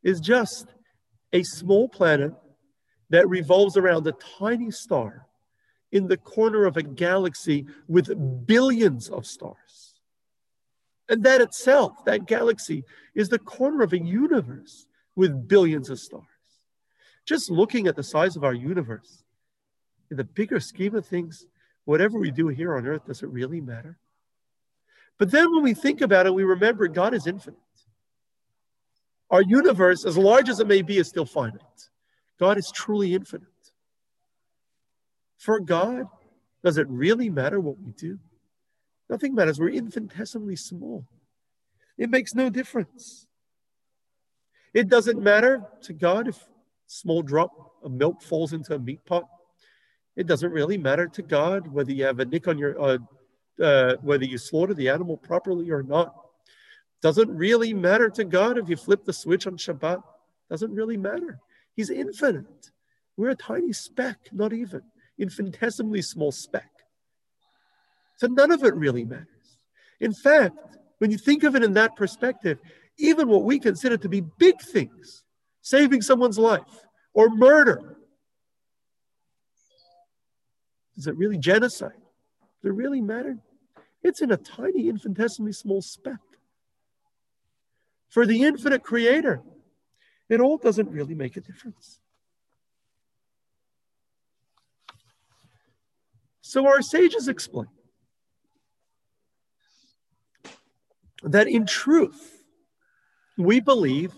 is 0.02 0.20
just 0.20 0.66
a 1.32 1.42
small 1.42 1.88
planet 1.88 2.32
that 3.10 3.28
revolves 3.28 3.76
around 3.76 4.06
a 4.06 4.12
tiny 4.38 4.70
star 4.70 5.26
in 5.92 6.06
the 6.06 6.16
corner 6.16 6.66
of 6.66 6.76
a 6.76 6.82
galaxy 6.82 7.66
with 7.88 8.46
billions 8.46 9.08
of 9.08 9.26
stars. 9.26 9.94
And 11.08 11.24
that 11.24 11.40
itself, 11.40 12.04
that 12.04 12.26
galaxy, 12.26 12.84
is 13.14 13.28
the 13.28 13.38
corner 13.38 13.82
of 13.82 13.92
a 13.92 13.98
universe 13.98 14.86
with 15.16 15.48
billions 15.48 15.90
of 15.90 15.98
stars. 15.98 16.24
Just 17.26 17.50
looking 17.50 17.88
at 17.88 17.96
the 17.96 18.02
size 18.02 18.36
of 18.36 18.44
our 18.44 18.54
universe, 18.54 19.24
in 20.10 20.16
the 20.16 20.24
bigger 20.24 20.60
scheme 20.60 20.94
of 20.94 21.06
things, 21.06 21.46
whatever 21.84 22.18
we 22.18 22.30
do 22.30 22.48
here 22.48 22.76
on 22.76 22.86
earth, 22.86 23.06
does 23.06 23.22
it 23.22 23.28
really 23.28 23.60
matter? 23.60 23.98
But 25.20 25.30
then 25.30 25.52
when 25.52 25.62
we 25.62 25.74
think 25.74 26.00
about 26.00 26.24
it, 26.24 26.32
we 26.32 26.44
remember 26.44 26.88
God 26.88 27.12
is 27.12 27.26
infinite. 27.26 27.58
Our 29.30 29.42
universe, 29.42 30.06
as 30.06 30.16
large 30.16 30.48
as 30.48 30.60
it 30.60 30.66
may 30.66 30.80
be, 30.80 30.96
is 30.96 31.08
still 31.08 31.26
finite. 31.26 31.60
God 32.38 32.56
is 32.56 32.72
truly 32.72 33.14
infinite. 33.14 33.46
For 35.36 35.60
God, 35.60 36.06
does 36.64 36.78
it 36.78 36.88
really 36.88 37.28
matter 37.28 37.60
what 37.60 37.78
we 37.78 37.92
do? 37.92 38.18
Nothing 39.10 39.34
matters. 39.34 39.60
We're 39.60 39.68
infinitesimally 39.68 40.56
small. 40.56 41.04
It 41.98 42.08
makes 42.08 42.34
no 42.34 42.48
difference. 42.48 43.26
It 44.72 44.88
doesn't 44.88 45.20
matter 45.20 45.66
to 45.82 45.92
God 45.92 46.28
if 46.28 46.38
a 46.38 46.46
small 46.86 47.20
drop 47.20 47.52
of 47.82 47.92
milk 47.92 48.22
falls 48.22 48.54
into 48.54 48.74
a 48.74 48.78
meat 48.78 49.04
pot. 49.04 49.28
It 50.16 50.26
doesn't 50.26 50.50
really 50.50 50.78
matter 50.78 51.08
to 51.08 51.20
God 51.20 51.68
whether 51.68 51.92
you 51.92 52.04
have 52.04 52.20
a 52.20 52.24
nick 52.24 52.48
on 52.48 52.56
your, 52.56 52.80
uh, 52.80 52.98
uh, 53.60 53.96
whether 54.02 54.24
you 54.24 54.38
slaughter 54.38 54.74
the 54.74 54.88
animal 54.88 55.16
properly 55.16 55.70
or 55.70 55.82
not. 55.82 56.14
Doesn't 57.02 57.34
really 57.34 57.72
matter 57.72 58.10
to 58.10 58.24
God 58.24 58.58
if 58.58 58.68
you 58.68 58.76
flip 58.76 59.04
the 59.04 59.12
switch 59.12 59.46
on 59.46 59.56
Shabbat. 59.56 60.02
Doesn't 60.50 60.72
really 60.72 60.96
matter. 60.96 61.38
He's 61.74 61.90
infinite. 61.90 62.70
We're 63.16 63.30
a 63.30 63.36
tiny 63.36 63.72
speck, 63.72 64.18
not 64.32 64.52
even 64.52 64.82
infinitesimally 65.18 66.02
small 66.02 66.32
speck. 66.32 66.70
So 68.16 68.26
none 68.26 68.50
of 68.50 68.64
it 68.64 68.74
really 68.74 69.04
matters. 69.04 69.58
In 70.00 70.12
fact, 70.12 70.56
when 70.98 71.10
you 71.10 71.18
think 71.18 71.42
of 71.42 71.54
it 71.54 71.62
in 71.62 71.72
that 71.74 71.96
perspective, 71.96 72.58
even 72.98 73.28
what 73.28 73.44
we 73.44 73.58
consider 73.58 73.96
to 73.96 74.08
be 74.08 74.20
big 74.38 74.60
things, 74.60 75.24
saving 75.62 76.02
someone's 76.02 76.38
life 76.38 76.84
or 77.14 77.30
murder, 77.30 77.96
is 80.96 81.06
it 81.06 81.16
really 81.16 81.38
genocide? 81.38 81.92
Does 82.62 82.70
it 82.70 82.74
really 82.74 83.00
matter? 83.00 83.38
It's 84.02 84.22
in 84.22 84.30
a 84.30 84.36
tiny, 84.36 84.88
infinitesimally 84.88 85.52
small 85.52 85.82
speck. 85.82 86.20
For 88.08 88.26
the 88.26 88.42
infinite 88.42 88.82
creator, 88.82 89.42
it 90.28 90.40
all 90.40 90.58
doesn't 90.58 90.90
really 90.90 91.14
make 91.14 91.36
a 91.36 91.40
difference. 91.40 92.00
So 96.40 96.66
our 96.66 96.82
sages 96.82 97.28
explain 97.28 97.68
that 101.22 101.46
in 101.46 101.66
truth, 101.66 102.42
we 103.36 103.60
believe 103.60 104.12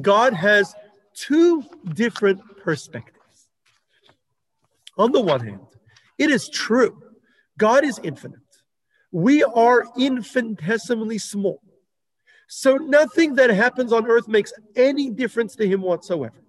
God 0.00 0.32
has 0.32 0.74
two 1.14 1.62
different 1.94 2.40
perspectives. 2.56 3.48
On 4.96 5.12
the 5.12 5.20
one 5.20 5.46
hand, 5.46 5.66
it 6.18 6.30
is 6.30 6.48
true, 6.48 7.00
God 7.56 7.84
is 7.84 8.00
infinite. 8.02 8.40
We 9.12 9.42
are 9.42 9.84
infinitesimally 9.96 11.18
small. 11.18 11.60
So 12.48 12.76
nothing 12.76 13.34
that 13.36 13.50
happens 13.50 13.92
on 13.92 14.06
earth 14.06 14.28
makes 14.28 14.52
any 14.74 15.10
difference 15.10 15.54
to 15.56 15.68
him 15.68 15.82
whatsoever. 15.82 16.42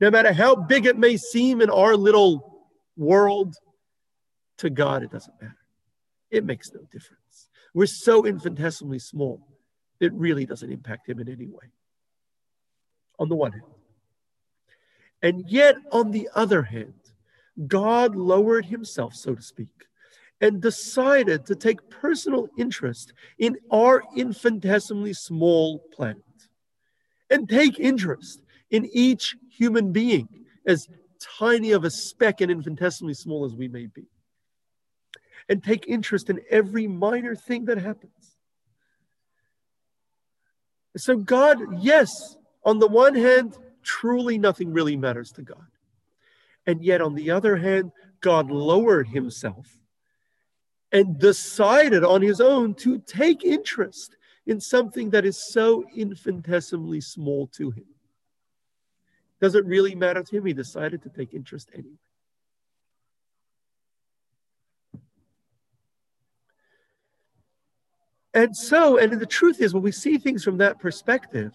No 0.00 0.10
matter 0.10 0.32
how 0.32 0.54
big 0.54 0.86
it 0.86 0.98
may 0.98 1.16
seem 1.16 1.60
in 1.60 1.70
our 1.70 1.96
little 1.96 2.68
world, 2.96 3.56
to 4.58 4.70
God, 4.70 5.02
it 5.02 5.10
doesn't 5.10 5.34
matter. 5.40 5.56
It 6.30 6.44
makes 6.44 6.72
no 6.72 6.80
difference. 6.92 7.48
We're 7.74 7.86
so 7.86 8.24
infinitesimally 8.24 8.98
small, 8.98 9.46
it 10.00 10.12
really 10.12 10.46
doesn't 10.46 10.70
impact 10.70 11.08
him 11.08 11.20
in 11.20 11.28
any 11.28 11.46
way. 11.46 11.66
On 13.18 13.28
the 13.28 13.36
one 13.36 13.52
hand. 13.52 13.64
And 15.22 15.44
yet, 15.48 15.76
on 15.90 16.10
the 16.10 16.28
other 16.34 16.62
hand, 16.62 16.94
God 17.66 18.14
lowered 18.14 18.66
himself, 18.66 19.14
so 19.14 19.34
to 19.34 19.42
speak, 19.42 19.68
and 20.40 20.60
decided 20.60 21.46
to 21.46 21.54
take 21.54 21.88
personal 21.88 22.48
interest 22.58 23.12
in 23.38 23.56
our 23.70 24.02
infinitesimally 24.14 25.14
small 25.14 25.78
planet 25.92 26.22
and 27.30 27.48
take 27.48 27.78
interest 27.80 28.42
in 28.70 28.88
each 28.92 29.36
human 29.50 29.92
being, 29.92 30.28
as 30.66 30.88
tiny 31.38 31.72
of 31.72 31.84
a 31.84 31.90
speck 31.90 32.40
and 32.40 32.50
infinitesimally 32.50 33.14
small 33.14 33.44
as 33.44 33.54
we 33.54 33.68
may 33.68 33.86
be, 33.86 34.06
and 35.48 35.62
take 35.62 35.86
interest 35.88 36.28
in 36.28 36.40
every 36.50 36.86
minor 36.86 37.34
thing 37.34 37.64
that 37.64 37.78
happens. 37.78 38.36
So, 40.96 41.16
God, 41.16 41.58
yes, 41.82 42.36
on 42.64 42.78
the 42.78 42.88
one 42.88 43.14
hand, 43.14 43.56
truly 43.82 44.38
nothing 44.38 44.72
really 44.72 44.96
matters 44.96 45.30
to 45.32 45.42
God. 45.42 45.66
And 46.66 46.82
yet, 46.82 47.00
on 47.00 47.14
the 47.14 47.30
other 47.30 47.56
hand, 47.56 47.92
God 48.20 48.50
lowered 48.50 49.08
himself 49.08 49.66
and 50.92 51.18
decided 51.18 52.04
on 52.04 52.22
his 52.22 52.40
own 52.40 52.74
to 52.74 52.98
take 52.98 53.44
interest 53.44 54.16
in 54.46 54.60
something 54.60 55.10
that 55.10 55.24
is 55.24 55.52
so 55.52 55.84
infinitesimally 55.94 57.00
small 57.00 57.48
to 57.48 57.70
him. 57.70 57.86
Does 59.40 59.54
it 59.54 59.66
really 59.66 59.94
matter 59.94 60.22
to 60.22 60.36
him? 60.36 60.46
He 60.46 60.52
decided 60.52 61.02
to 61.02 61.08
take 61.08 61.34
interest 61.34 61.70
anyway. 61.74 61.98
And 68.36 68.54
so, 68.54 68.98
and 68.98 69.18
the 69.18 69.26
truth 69.26 69.62
is, 69.62 69.72
when 69.72 69.82
we 69.82 69.92
see 69.92 70.18
things 70.18 70.44
from 70.44 70.58
that 70.58 70.78
perspective, 70.78 71.52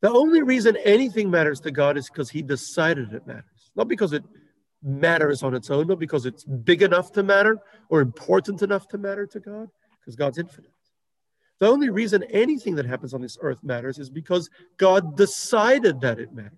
the 0.00 0.10
only 0.10 0.42
reason 0.42 0.76
anything 0.84 1.30
matters 1.30 1.60
to 1.60 1.70
God 1.70 1.96
is 1.96 2.08
because 2.08 2.28
He 2.28 2.42
decided 2.42 3.12
it 3.12 3.24
matters, 3.24 3.70
not 3.76 3.86
because 3.86 4.12
it 4.12 4.24
matters 4.86 5.42
on 5.42 5.54
its 5.54 5.70
own, 5.70 5.88
not 5.88 5.98
because 5.98 6.24
it's 6.24 6.44
big 6.44 6.80
enough 6.80 7.12
to 7.12 7.22
matter 7.22 7.58
or 7.88 8.00
important 8.00 8.62
enough 8.62 8.86
to 8.88 8.98
matter 8.98 9.26
to 9.26 9.40
God, 9.40 9.68
because 10.00 10.14
God's 10.14 10.38
infinite. 10.38 10.70
The 11.58 11.66
only 11.66 11.90
reason 11.90 12.22
anything 12.24 12.76
that 12.76 12.86
happens 12.86 13.12
on 13.12 13.20
this 13.20 13.36
earth 13.40 13.64
matters 13.64 13.98
is 13.98 14.10
because 14.10 14.48
God 14.76 15.16
decided 15.16 16.00
that 16.02 16.18
it 16.18 16.32
matters. 16.32 16.52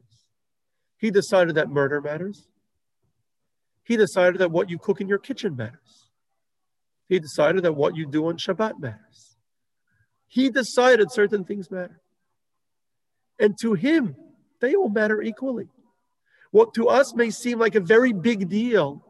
He 0.99 1.11
decided 1.11 1.54
that 1.54 1.70
murder 1.70 2.00
matters. 2.00 2.49
He 3.85 3.97
decided 3.97 4.38
that 4.40 4.50
what 4.50 4.68
you 4.68 4.78
cook 4.78 5.00
in 5.00 5.08
your 5.08 5.18
kitchen 5.18 5.56
matters. 5.56 6.11
He 7.08 7.18
decided 7.18 7.62
that 7.62 7.73
what 7.73 7.97
you 7.97 8.06
do 8.06 8.26
on 8.26 8.37
Shabbat 8.37 8.80
matters. 8.80 9.37
He 10.26 10.50
decided 10.50 11.11
certain 11.11 11.44
things 11.44 11.70
matter. 11.70 12.03
And 13.38 13.57
to 13.62 13.72
him, 13.72 14.14
they 14.61 14.74
all 14.74 14.90
matter 14.90 15.22
equally. 15.22 15.68
What 16.50 16.74
to 16.74 16.88
us 16.88 17.14
may 17.14 17.30
seem 17.30 17.58
like 17.58 17.74
a 17.74 17.80
very 17.80 18.12
big 18.12 18.48
deal, 18.48 19.04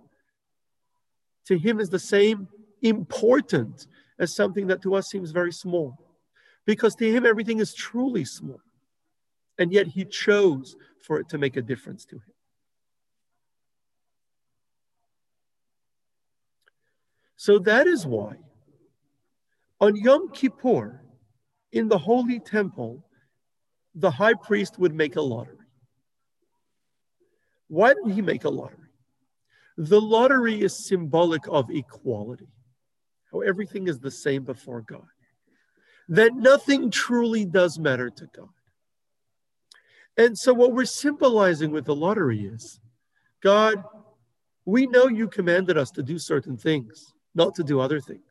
to 1.47 1.57
him 1.59 1.81
is 1.81 1.89
the 1.89 1.99
same 1.99 2.49
important 2.83 3.87
as 4.19 4.35
something 4.35 4.67
that 4.67 4.83
to 4.83 4.95
us 4.95 5.09
seems 5.09 5.31
very 5.31 5.53
small. 5.53 5.97
Because 6.67 6.95
to 6.97 7.11
him, 7.11 7.25
everything 7.25 7.61
is 7.61 7.73
truly 7.73 8.25
small. 8.25 8.61
And 9.59 9.73
yet 9.73 9.87
he 9.87 10.05
chose 10.05 10.77
for 11.01 11.19
it 11.19 11.29
to 11.31 11.39
make 11.39 11.57
a 11.57 11.63
difference 11.63 12.05
to 12.07 12.17
him. 12.17 12.35
So 17.37 17.59
that 17.61 17.87
is 17.87 18.05
why 18.05 18.37
on 19.81 19.97
Yom 19.97 20.31
Kippur, 20.33 21.01
in 21.73 21.89
the 21.89 21.99
Holy 21.99 22.41
Temple, 22.41 23.05
the 23.95 24.11
high 24.11 24.35
priest 24.35 24.79
would 24.79 24.95
make 24.95 25.17
a 25.17 25.21
lottery. 25.21 25.58
Why 27.69 27.95
did 27.95 28.13
he 28.13 28.23
make 28.23 28.45
a 28.45 28.51
lottery? 28.51 28.89
The 29.77 30.01
lottery 30.01 30.61
is 30.61 30.87
symbolic 30.87 31.47
of 31.49 31.71
equality 31.71 32.49
how 33.33 33.41
everything 33.41 33.89
is 33.89 33.99
the 33.99 34.11
same 34.11 34.45
before 34.45 34.83
God, 34.83 35.07
that 36.09 36.35
nothing 36.35 36.91
truly 36.91 37.45
does 37.45 37.79
matter 37.79 38.11
to 38.11 38.29
God. 38.35 38.49
And 40.17 40.37
so, 40.37 40.53
what 40.53 40.73
we're 40.73 40.85
symbolizing 40.85 41.71
with 41.71 41.85
the 41.85 41.95
lottery 41.95 42.47
is 42.47 42.81
God, 43.43 43.85
we 44.65 44.87
know 44.87 45.09
you 45.09 45.29
commanded 45.29 45.79
us 45.79 45.91
to 45.93 46.03
do 46.03 46.19
certain 46.19 46.57
things, 46.57 47.13
not 47.35 47.55
to 47.55 47.63
do 47.63 47.81
other 47.81 48.01
things. 48.01 48.23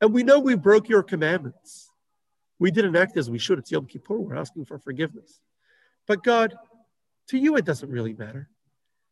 And 0.00 0.12
we 0.12 0.22
know 0.22 0.38
we 0.38 0.56
broke 0.56 0.88
your 0.88 1.02
commandments. 1.02 1.90
We 2.58 2.70
didn't 2.70 2.96
act 2.96 3.16
as 3.16 3.30
we 3.30 3.38
should. 3.38 3.58
It's 3.58 3.70
Yom 3.70 3.86
Kippur. 3.86 4.18
We're 4.18 4.36
asking 4.36 4.66
for 4.66 4.78
forgiveness. 4.78 5.40
But 6.06 6.22
God, 6.22 6.54
to 7.28 7.38
you, 7.38 7.56
it 7.56 7.64
doesn't 7.64 7.90
really 7.90 8.12
matter. 8.12 8.48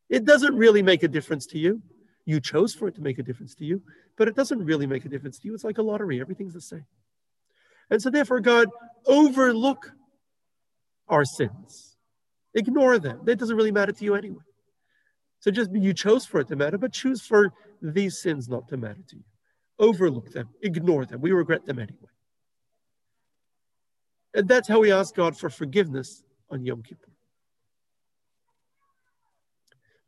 It 0.08 0.24
doesn't 0.24 0.54
really 0.54 0.82
make 0.82 1.02
a 1.02 1.08
difference 1.08 1.46
to 1.46 1.58
you. 1.58 1.82
You 2.26 2.40
chose 2.40 2.74
for 2.74 2.88
it 2.88 2.94
to 2.96 3.02
make 3.02 3.18
a 3.18 3.22
difference 3.22 3.54
to 3.56 3.64
you, 3.64 3.82
but 4.16 4.28
it 4.28 4.36
doesn't 4.36 4.64
really 4.64 4.86
make 4.86 5.04
a 5.04 5.08
difference 5.08 5.38
to 5.40 5.48
you. 5.48 5.54
It's 5.54 5.64
like 5.64 5.78
a 5.78 5.82
lottery, 5.82 6.20
everything's 6.20 6.54
the 6.54 6.60
same. 6.60 6.86
And 7.90 8.00
so, 8.00 8.10
therefore, 8.10 8.40
God, 8.40 8.68
overlook 9.06 9.92
our 11.08 11.24
sins, 11.24 11.96
ignore 12.54 12.98
them. 12.98 13.20
That 13.24 13.38
doesn't 13.38 13.56
really 13.56 13.72
matter 13.72 13.92
to 13.92 14.04
you 14.04 14.14
anyway. 14.14 14.42
So, 15.40 15.50
just 15.50 15.70
you 15.74 15.92
chose 15.92 16.24
for 16.24 16.40
it 16.40 16.48
to 16.48 16.56
matter, 16.56 16.78
but 16.78 16.92
choose 16.92 17.20
for 17.20 17.52
these 17.82 18.20
sins 18.22 18.48
not 18.48 18.68
to 18.68 18.78
matter 18.78 19.02
to 19.08 19.16
you. 19.16 19.24
Overlook 19.78 20.32
them, 20.32 20.48
ignore 20.62 21.04
them. 21.04 21.20
We 21.20 21.32
regret 21.32 21.66
them 21.66 21.78
anyway. 21.78 21.98
And 24.32 24.48
that's 24.48 24.66
how 24.66 24.80
we 24.80 24.90
ask 24.90 25.14
God 25.14 25.36
for 25.36 25.50
forgiveness 25.50 26.22
on 26.50 26.64
Yom 26.64 26.82
Kippur. 26.82 27.13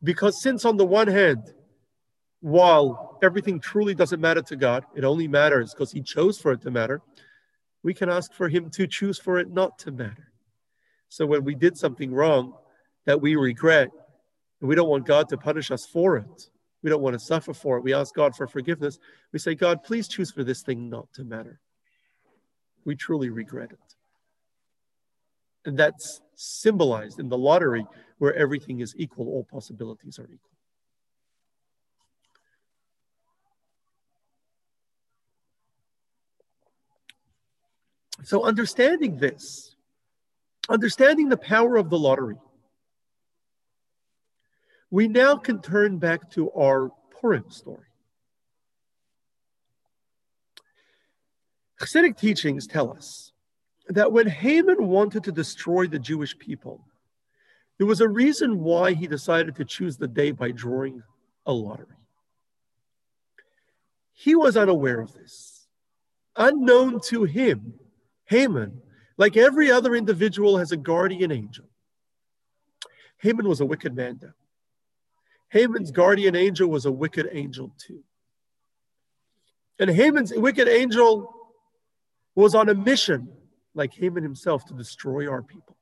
Because 0.07 0.40
since 0.40 0.64
on 0.64 0.77
the 0.77 0.87
one 0.87 1.09
hand, 1.09 1.53
while 2.38 3.19
everything 3.25 3.59
truly 3.59 3.92
doesn't 3.92 4.21
matter 4.21 4.40
to 4.42 4.55
God, 4.55 4.85
it 4.95 5.03
only 5.03 5.27
matters 5.27 5.75
because 5.75 5.90
He 5.90 6.01
chose 6.01 6.38
for 6.38 6.53
it 6.53 6.61
to 6.62 6.71
matter, 6.71 7.03
we 7.83 7.92
can 7.92 8.09
ask 8.09 8.33
for 8.33 8.49
Him 8.49 8.71
to 8.71 8.87
choose 8.87 9.19
for 9.19 9.40
it 9.40 9.51
not 9.51 9.81
to 9.81 9.90
matter. 9.90 10.31
So 11.09 11.27
when 11.27 11.42
we 11.42 11.57
did 11.57 11.77
something 11.77 12.14
wrong 12.14 12.55
that 13.05 13.21
we 13.21 13.35
regret, 13.35 13.90
and 14.61 14.69
we 14.69 14.77
don't 14.77 14.88
want 14.88 15.07
God 15.07 15.29
to 15.31 15.37
punish 15.37 15.73
us 15.73 15.85
for 15.87 16.16
it, 16.16 16.51
we 16.85 16.88
don't 16.88 17.03
want 17.03 17.14
to 17.14 17.21
suffer 17.21 17.53
for 17.53 17.77
it, 17.77 17.83
we 17.83 17.92
ask 17.92 18.14
God 18.14 18.37
for 18.37 18.47
forgiveness. 18.47 19.01
We 19.33 19.40
say, 19.40 19.57
God, 19.57 19.83
please 19.83 20.07
choose 20.07 20.31
for 20.31 20.45
this 20.45 20.62
thing 20.62 20.88
not 20.88 21.12
to 21.14 21.25
matter. 21.25 21.59
We 22.85 22.95
truly 22.95 23.31
regret 23.31 23.73
it. 23.73 23.86
And 25.66 25.76
that's 25.76 26.20
symbolized 26.37 27.18
in 27.18 27.29
the 27.29 27.37
lottery 27.37 27.85
where 28.18 28.35
everything 28.35 28.81
is 28.81 28.94
equal, 28.96 29.26
all 29.26 29.44
possibilities 29.44 30.18
are 30.18 30.24
equal. 30.24 30.50
So, 38.22 38.44
understanding 38.44 39.18
this, 39.18 39.76
understanding 40.68 41.29
the 41.29 41.37
power 41.37 41.76
of 41.76 41.90
the 41.90 41.98
lottery, 41.98 42.37
we 44.90 45.09
now 45.09 45.37
can 45.37 45.61
turn 45.61 45.98
back 45.98 46.31
to 46.31 46.50
our 46.52 46.90
Purim 47.11 47.50
story. 47.50 47.87
Hasidic 51.81 52.16
teachings 52.16 52.66
tell 52.66 52.90
us 52.90 53.33
that 53.88 54.12
when 54.12 54.27
Haman 54.27 54.87
wanted 54.87 55.25
to 55.25 55.33
destroy 55.33 55.87
the 55.87 55.99
Jewish 55.99 56.37
people, 56.38 56.85
there 57.79 57.87
was 57.87 58.01
a 58.01 58.09
reason 58.09 58.61
why 58.61 58.92
he 58.92 59.07
decided 59.07 59.55
to 59.57 59.64
choose 59.64 59.96
the 59.96 60.09
day 60.09 60.31
by 60.31 60.51
drawing 60.51 61.03
a 61.44 61.53
lottery. 61.53 61.87
He 64.12 64.35
was 64.35 64.57
unaware 64.57 65.01
of 65.01 65.12
this. 65.12 65.66
Unknown 66.37 67.01
to 67.09 67.25
him, 67.25 67.75
Haman, 68.25 68.81
like 69.18 69.37
every 69.37 69.70
other 69.70 69.94
individual, 69.94 70.59
has 70.59 70.72
a 70.72 70.77
guardian 70.77 71.31
angel. 71.31 71.66
Haman 73.18 73.49
was 73.49 73.61
a 73.61 73.66
wicked 73.66 73.94
man, 73.94 74.18
though. 74.20 74.33
Haman's 75.49 75.90
guardian 75.90 76.35
angel 76.35 76.68
was 76.68 76.87
a 76.87 76.92
wicked 76.92 77.29
angel, 77.33 77.72
too. 77.79 78.03
And 79.79 79.90
Haman's 79.90 80.33
wicked 80.35 80.68
angel 80.68 81.33
was 82.35 82.55
on 82.55 82.68
a 82.68 82.75
mission, 82.75 83.29
like 83.77 83.95
Haman 83.95 84.23
himself, 84.23 84.65
to 84.67 84.75
destroy 84.75 85.31
our 85.31 85.43
people. 85.43 85.77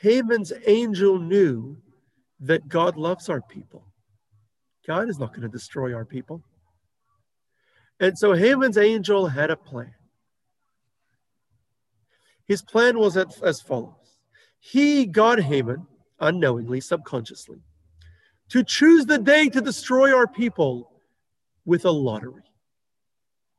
Haman's 0.00 0.52
angel 0.66 1.18
knew 1.18 1.76
that 2.40 2.68
God 2.68 2.96
loves 2.96 3.28
our 3.28 3.42
people. 3.42 3.84
God 4.86 5.08
is 5.08 5.18
not 5.18 5.30
going 5.30 5.42
to 5.42 5.48
destroy 5.48 5.94
our 5.94 6.04
people. 6.04 6.42
And 8.00 8.16
so 8.16 8.32
Haman's 8.32 8.78
angel 8.78 9.26
had 9.26 9.50
a 9.50 9.56
plan. 9.56 9.92
His 12.46 12.62
plan 12.62 12.98
was 12.98 13.16
as 13.16 13.60
follows 13.60 14.18
He 14.60 15.04
got 15.04 15.40
Haman, 15.40 15.86
unknowingly, 16.20 16.80
subconsciously, 16.80 17.60
to 18.48 18.64
choose 18.64 19.04
the 19.04 19.18
day 19.18 19.48
to 19.50 19.60
destroy 19.60 20.16
our 20.16 20.26
people 20.26 20.92
with 21.66 21.84
a 21.84 21.90
lottery. 21.90 22.47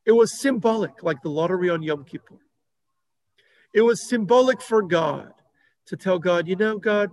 It 0.06 0.12
was 0.12 0.40
symbolic, 0.40 1.04
like 1.04 1.22
the 1.22 1.30
lottery 1.30 1.70
on 1.70 1.82
Yom 1.82 2.04
Kippur. 2.04 2.40
It 3.74 3.82
was 3.82 4.08
symbolic 4.08 4.62
for 4.62 4.82
God 4.82 5.34
to 5.88 5.98
tell 5.98 6.20
God, 6.20 6.48
you 6.48 6.56
know, 6.56 6.78
God, 6.78 7.12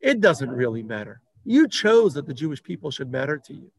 it 0.00 0.20
doesn't 0.20 0.50
really 0.50 0.82
matter. 0.82 1.20
You 1.44 1.68
chose 1.68 2.14
that 2.14 2.26
the 2.26 2.34
Jewish 2.34 2.62
people 2.62 2.90
should 2.90 3.10
matter 3.10 3.38
to 3.38 3.54
you. 3.54 3.70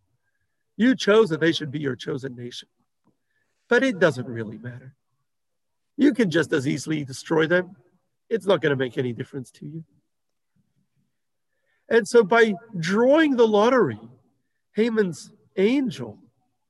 You 0.77 0.95
chose 0.95 1.29
that 1.29 1.39
they 1.39 1.51
should 1.51 1.71
be 1.71 1.79
your 1.79 1.95
chosen 1.95 2.35
nation. 2.35 2.69
But 3.67 3.83
it 3.83 3.99
doesn't 3.99 4.27
really 4.27 4.57
matter. 4.57 4.95
You 5.97 6.13
can 6.13 6.29
just 6.29 6.53
as 6.53 6.67
easily 6.67 7.03
destroy 7.03 7.47
them. 7.47 7.75
It's 8.29 8.45
not 8.45 8.61
going 8.61 8.69
to 8.71 8.75
make 8.75 8.97
any 8.97 9.13
difference 9.13 9.51
to 9.51 9.65
you. 9.65 9.83
And 11.89 12.07
so 12.07 12.23
by 12.23 12.53
drawing 12.79 13.35
the 13.35 13.47
lottery, 13.47 13.99
Haman's 14.73 15.31
angel 15.55 16.19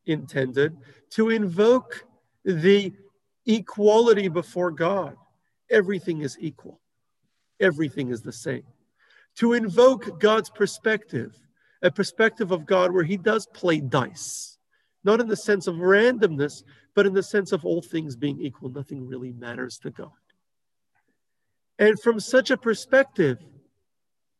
intended 0.07 0.77
to 1.11 1.29
invoke 1.29 2.05
the 2.43 2.93
equality 3.45 4.27
before 4.27 4.71
God. 4.71 5.15
Everything 5.69 6.21
is 6.21 6.37
equal, 6.39 6.79
everything 7.59 8.09
is 8.09 8.21
the 8.21 8.31
same. 8.31 8.63
To 9.35 9.53
invoke 9.53 10.19
God's 10.19 10.49
perspective, 10.49 11.37
a 11.81 11.91
perspective 11.91 12.51
of 12.51 12.65
God 12.65 12.91
where 12.91 13.03
He 13.03 13.17
does 13.17 13.45
play 13.47 13.79
dice, 13.79 14.57
not 15.03 15.21
in 15.21 15.27
the 15.27 15.35
sense 15.35 15.67
of 15.67 15.75
randomness, 15.75 16.63
but 16.95 17.05
in 17.05 17.13
the 17.13 17.21
sense 17.23 17.51
of 17.51 17.65
all 17.65 17.81
things 17.81 18.15
being 18.15 18.41
equal, 18.41 18.69
nothing 18.69 19.05
really 19.05 19.31
matters 19.33 19.77
to 19.79 19.91
God. 19.91 20.09
And 21.77 21.99
from 21.99 22.19
such 22.19 22.49
a 22.49 22.57
perspective, 22.57 23.37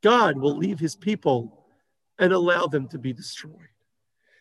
God 0.01 0.37
will 0.37 0.57
leave 0.57 0.79
his 0.79 0.95
people 0.95 1.65
and 2.17 2.33
allow 2.33 2.65
them 2.65 2.87
to 2.89 2.97
be 2.97 3.13
destroyed. 3.13 3.69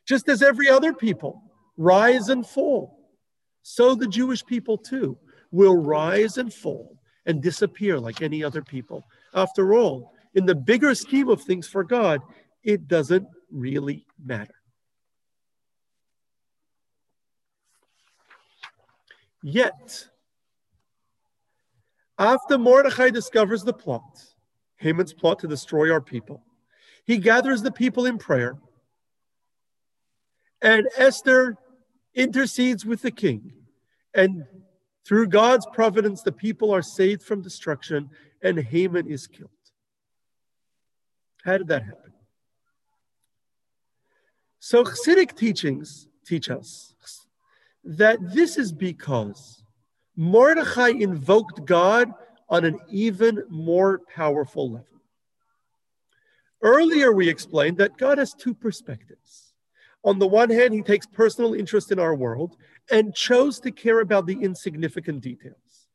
Just 0.07 0.29
as 0.29 0.43
every 0.43 0.69
other 0.69 0.93
people 0.93 1.43
rise 1.77 2.29
and 2.29 2.47
fall, 2.47 3.11
so 3.63 3.95
the 3.95 4.07
Jewish 4.07 4.45
people 4.47 4.79
too 4.79 5.19
will 5.51 5.77
rise 5.77 6.39
and 6.39 6.53
fall 6.53 6.97
and 7.27 7.43
disappear 7.43 7.99
like 7.99 8.23
any 8.23 8.43
other 8.43 8.63
people. 8.63 9.05
After 9.35 9.75
all, 9.75 10.13
in 10.35 10.47
the 10.47 10.55
bigger 10.55 10.95
scheme 10.95 11.29
of 11.29 11.43
things 11.43 11.67
for 11.67 11.83
God, 11.83 12.21
it 12.63 12.87
doesn't 12.87 13.27
really 13.51 14.07
matter. 14.25 14.55
Yet, 19.43 20.07
after 22.19 22.59
Mordechai 22.59 23.11
discovers 23.11 23.63
the 23.63 23.73
plot, 23.73 24.25
Haman's 24.77 25.13
plot 25.13 25.39
to 25.41 25.49
destroy 25.49 25.91
our 25.91 26.01
people, 26.01 26.43
he 27.05 27.19
gathers 27.19 27.63
the 27.63 27.71
people 27.71 28.07
in 28.07 28.19
prayer, 28.19 28.59
and 30.63 30.89
Esther 30.97 31.57
intercedes 32.15 32.85
with 32.85 33.03
the 33.03 33.11
king. 33.11 33.53
And 34.15 34.45
through 35.07 35.29
God's 35.29 35.67
providence, 35.73 36.23
the 36.23 36.33
people 36.33 36.73
are 36.73 36.83
saved 36.83 37.23
from 37.23 37.43
destruction, 37.43 38.11
and 38.43 38.59
Haman 38.59 39.07
is 39.07 39.27
killed. 39.27 39.51
How 41.45 41.59
did 41.59 41.69
that 41.69 41.85
happen? 41.85 42.13
So, 44.59 44.83
Chassidic 44.83 45.37
teachings 45.37 46.09
teach 46.27 46.51
us 46.51 46.95
that 47.85 48.19
this 48.35 48.59
is 48.59 48.73
because 48.73 49.63
Mordechai 50.17 50.89
invoked 50.89 51.65
God 51.65 52.11
on 52.49 52.65
an 52.65 52.79
even 52.89 53.45
more 53.49 54.01
powerful 54.13 54.73
level. 54.73 54.87
Earlier, 56.63 57.13
we 57.13 57.29
explained 57.29 57.77
that 57.79 57.97
God 57.97 58.19
has 58.19 58.35
two 58.35 58.55
perspectives. 58.55 59.46
On 60.07 60.21
the 60.21 60.27
one 60.27 60.49
hand, 60.49 60.73
he 60.73 60.83
takes 60.83 61.05
personal 61.05 61.53
interest 61.53 61.91
in 61.91 61.99
our 61.99 62.15
world 62.15 62.57
and 62.93 63.13
chose 63.13 63.59
to 63.61 63.73
care 63.73 64.01
about 64.01 64.25
the 64.25 64.39
insignificant 64.41 65.21
details. 65.21 65.89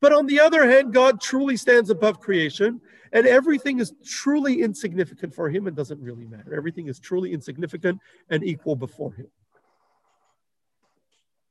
But 0.00 0.14
on 0.14 0.26
the 0.26 0.40
other 0.40 0.68
hand, 0.68 0.94
God 0.94 1.20
truly 1.20 1.58
stands 1.58 1.90
above 1.90 2.20
creation, 2.20 2.80
and 3.12 3.26
everything 3.26 3.80
is 3.80 3.92
truly 4.02 4.62
insignificant 4.62 5.34
for 5.34 5.50
him 5.50 5.66
and 5.66 5.76
doesn't 5.76 6.00
really 6.00 6.26
matter. 6.26 6.54
Everything 6.56 6.88
is 6.88 6.98
truly 6.98 7.34
insignificant 7.34 8.00
and 8.30 8.42
equal 8.42 8.76
before 8.76 9.12
him. 9.12 9.28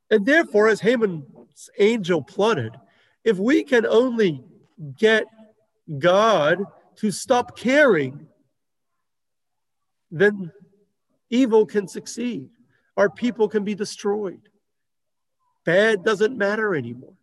And 0.09 0.25
therefore, 0.25 0.67
as 0.67 0.81
Haman's 0.81 1.69
angel 1.77 2.23
plotted, 2.23 2.75
if 3.23 3.37
we 3.37 3.63
can 3.63 3.85
only 3.85 4.43
get 4.97 5.25
God 5.99 6.65
to 6.97 7.11
stop 7.11 7.55
caring, 7.55 8.27
then 10.09 10.51
evil 11.31 11.65
can 11.65 11.87
succeed. 11.87 12.49
Our 12.97 13.09
people 13.09 13.47
can 13.47 13.63
be 13.63 13.73
destroyed. 13.73 14.49
Bad 15.65 16.03
doesn't 16.03 16.37
matter 16.37 16.75
anymore. 16.75 17.13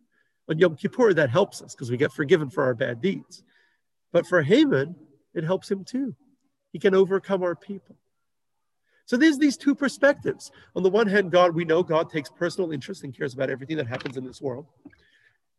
On 0.49 0.57
Yom 0.57 0.75
Kippur, 0.75 1.13
that 1.13 1.29
helps 1.29 1.61
us 1.61 1.75
because 1.75 1.91
we 1.91 1.97
get 1.97 2.11
forgiven 2.11 2.49
for 2.49 2.63
our 2.63 2.73
bad 2.73 3.01
deeds. 3.01 3.43
But 4.11 4.25
for 4.25 4.41
Haman, 4.41 4.95
it 5.33 5.43
helps 5.43 5.69
him 5.69 5.85
too. 5.85 6.15
He 6.73 6.79
can 6.79 6.95
overcome 6.95 7.43
our 7.43 7.55
people. 7.55 7.95
So 9.05 9.17
there's 9.17 9.37
these 9.37 9.57
two 9.57 9.75
perspectives. 9.75 10.51
On 10.75 10.83
the 10.83 10.89
one 10.89 11.07
hand, 11.07 11.31
God, 11.31 11.55
we 11.55 11.65
know 11.65 11.81
God 11.81 12.09
takes 12.09 12.29
personal 12.29 12.71
interest 12.71 13.03
and 13.03 13.15
cares 13.15 13.33
about 13.33 13.49
everything 13.49 13.77
that 13.77 13.87
happens 13.87 14.17
in 14.17 14.25
this 14.25 14.41
world 14.41 14.65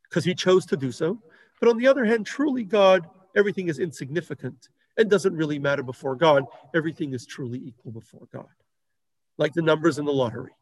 because 0.08 0.24
he 0.24 0.34
chose 0.34 0.66
to 0.66 0.76
do 0.76 0.92
so. 0.92 1.20
But 1.60 1.68
on 1.68 1.78
the 1.78 1.86
other 1.86 2.04
hand, 2.04 2.26
truly, 2.26 2.64
God, 2.64 3.06
everything 3.36 3.68
is 3.68 3.78
insignificant 3.78 4.68
and 5.00 5.10
doesn't 5.10 5.34
really 5.34 5.58
matter 5.58 5.82
before 5.82 6.14
God. 6.14 6.44
Everything 6.74 7.12
is 7.14 7.26
truly 7.26 7.58
equal 7.58 7.92
before 7.92 8.28
God, 8.32 8.46
like 9.38 9.52
the 9.54 9.62
numbers 9.62 9.98
in 9.98 10.04
the 10.04 10.12
lottery 10.12 10.52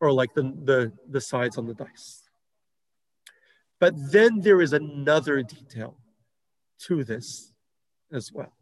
or 0.00 0.12
like 0.12 0.34
the, 0.34 0.42
the, 0.64 0.92
the 1.08 1.20
sides 1.20 1.56
on 1.58 1.66
the 1.66 1.74
dice. 1.74 2.22
But 3.78 3.94
then 4.10 4.40
there 4.40 4.60
is 4.60 4.72
another 4.72 5.42
detail 5.42 5.96
to 6.80 7.04
this 7.04 7.52
as 8.12 8.32
well 8.32 8.52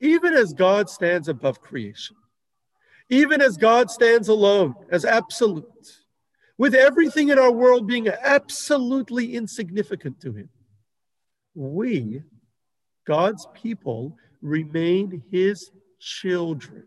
even 0.00 0.32
as 0.34 0.52
God 0.52 0.88
stands 0.88 1.28
above 1.28 1.60
creation, 1.60 2.16
even 3.08 3.40
as 3.40 3.56
God 3.56 3.90
stands 3.90 4.28
alone 4.28 4.74
as 4.90 5.04
absolute, 5.04 5.64
with 6.56 6.74
everything 6.74 7.28
in 7.28 7.38
our 7.38 7.52
world 7.52 7.86
being 7.86 8.08
absolutely 8.08 9.34
insignificant 9.34 10.20
to 10.20 10.32
him, 10.32 10.48
we, 11.54 12.22
God's 13.06 13.46
people, 13.54 14.16
remain 14.42 15.22
his 15.30 15.70
children. 15.98 16.84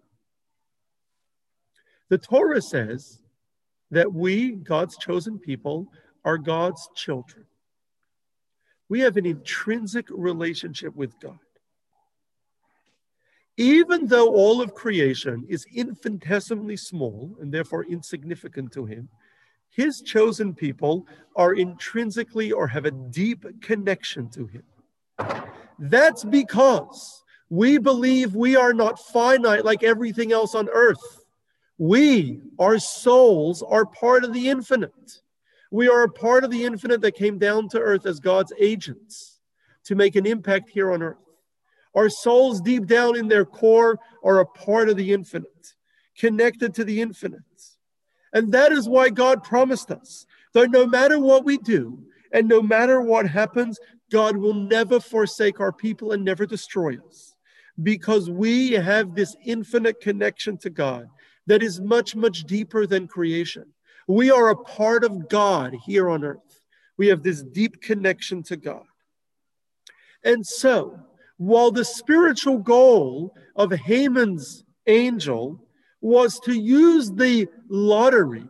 The 2.10 2.17
Torah 2.17 2.62
says 2.62 3.19
that 3.91 4.12
we, 4.12 4.52
God's 4.52 4.97
chosen 4.97 5.39
people, 5.39 5.88
are 6.26 6.38
God's 6.38 6.89
children. 6.95 7.45
We 8.89 9.02
have 9.02 9.17
an 9.17 9.26
intrinsic 9.26 10.08
relationship 10.10 10.95
with 10.95 11.19
God 11.19 11.39
even 13.58 14.08
though 14.08 14.30
all 14.30 14.62
of 14.62 14.73
creation 14.73 15.45
is 15.47 15.65
infinitesimally 15.73 16.78
small 16.78 17.36
and 17.39 17.54
therefore 17.54 17.86
insignificant 17.86 18.71
to 18.73 18.86
him, 18.86 19.10
his 19.69 20.02
chosen 20.02 20.54
people 20.54 21.06
are 21.36 21.54
intrinsically 21.54 22.52
or 22.52 22.67
have 22.67 22.86
a 22.86 22.91
deep 22.91 23.45
connection 23.62 24.30
to 24.30 24.47
him. 24.47 24.63
That's 25.86 26.24
because 26.24 27.24
we 27.50 27.78
believe 27.78 28.36
we 28.36 28.56
are 28.56 28.74
not 28.74 28.98
finite 28.98 29.65
like 29.65 29.84
everything 29.84 30.32
else 30.32 30.56
on 30.56 30.69
earth. 30.69 31.26
We, 31.78 32.39
our 32.58 32.80
souls, 32.80 33.62
are 33.62 33.86
part 33.86 34.24
of 34.24 34.32
the 34.32 34.48
infinite. 34.48 35.19
We 35.72 35.89
are 35.89 36.04
a 36.04 36.10
part 36.10 36.46
of 36.46 36.52
the 36.52 36.63
infinite 36.63 37.02
that 37.02 37.15
came 37.15 37.38
down 37.38 37.67
to 37.69 37.82
earth 37.82 38.06
as 38.06 38.22
God's 38.22 38.54
agents 38.58 39.41
to 39.84 39.96
make 39.96 40.15
an 40.15 40.26
impact 40.26 40.69
here 40.69 40.93
on 40.93 41.04
earth. 41.04 41.17
Our 41.96 42.08
souls, 42.08 42.62
deep 42.62 42.86
down 42.86 43.17
in 43.17 43.28
their 43.28 43.43
core, 43.43 44.00
are 44.24 44.39
a 44.39 44.46
part 44.46 44.88
of 44.88 44.96
the 44.96 45.12
infinite, 45.12 45.74
connected 46.17 46.74
to 46.76 46.86
the 46.86 47.02
infinite. 47.02 47.41
And 48.32 48.54
that 48.54 48.72
is 48.72 48.88
why 48.88 49.10
God 49.10 49.43
promised 49.43 49.91
us 49.91 50.26
that 50.54 50.72
no 50.72 50.88
matter 50.88 51.19
what 51.19 51.43
we 51.43 51.58
do 51.58 52.06
and 52.32 52.48
no 52.48 52.62
matter 52.62 53.02
what 53.02 53.28
happens, 53.28 53.80
God 54.13 54.38
will 54.38 54.54
never 54.54 54.99
forsake 54.99 55.60
our 55.60 55.73
people 55.73 56.12
and 56.12 56.23
never 56.23 56.45
destroy 56.45 56.97
us 57.10 57.34
because 57.82 58.30
we 58.30 58.73
have 58.73 59.15
this 59.15 59.36
infinite 59.43 59.99
connection 60.02 60.56
to 60.60 60.69
God 60.69 61.08
that 61.47 61.63
is 61.63 61.82
much, 61.82 62.15
much 62.15 62.43
deeper 62.43 62.86
than 62.86 63.08
creation. 63.08 63.65
We 64.08 64.30
are 64.30 64.49
a 64.49 64.56
part 64.56 65.04
of 65.04 65.30
God 65.30 65.76
here 65.84 66.12
on 66.12 66.23
earth. 66.23 66.62
We 66.95 67.08
have 67.08 67.23
this 67.23 67.41
deep 67.41 67.82
connection 67.82 68.43
to 68.43 68.56
God. 68.56 68.86
And 70.23 70.45
so, 70.45 70.99
while 71.38 71.71
the 71.71 71.84
spiritual 71.84 72.60
goal 72.60 73.34
of 73.56 73.71
Haman's 73.71 74.63
angel 74.86 75.60
was 76.02 76.39
to 76.41 76.54
use 76.54 77.12
the 77.12 77.47
lottery, 77.67 78.45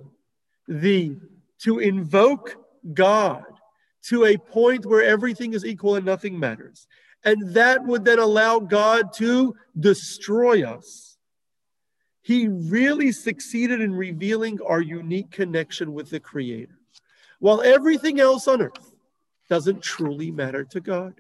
the 0.68 1.16
to 1.60 1.80
invoke 1.80 2.58
God 2.94 3.46
to 4.04 4.26
a 4.26 4.38
point 4.38 4.86
where 4.86 5.04
everything 5.04 5.54
is 5.54 5.66
equal 5.66 5.96
and 5.96 6.06
nothing 6.06 6.38
matters. 6.38 6.88
And 7.24 7.54
that 7.54 7.84
would 7.86 8.04
then 8.04 8.20
allow 8.20 8.60
God 8.60 9.14
to 9.14 9.56
destroy 9.80 10.68
us. 10.68 11.18
He 12.22 12.48
really 12.48 13.12
succeeded 13.12 13.82
in 13.82 13.94
revealing 13.94 14.60
our 14.62 14.82
unique 14.82 15.32
connection 15.32 15.94
with 15.94 16.10
the 16.10 16.20
Creator. 16.20 16.78
While 17.40 17.62
everything 17.62 18.20
else 18.20 18.48
on 18.48 18.62
earth 18.62 18.94
doesn't 19.50 19.82
truly 19.82 20.32
matter 20.32 20.64
to 20.66 20.80
God, 20.80 21.16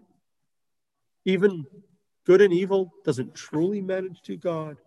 even 1.25 1.65
good 2.25 2.41
and 2.41 2.53
evil 2.53 2.93
doesn't 3.03 3.35
truly 3.35 3.81
matter 3.81 4.09
to 4.23 4.37
God. 4.37 4.77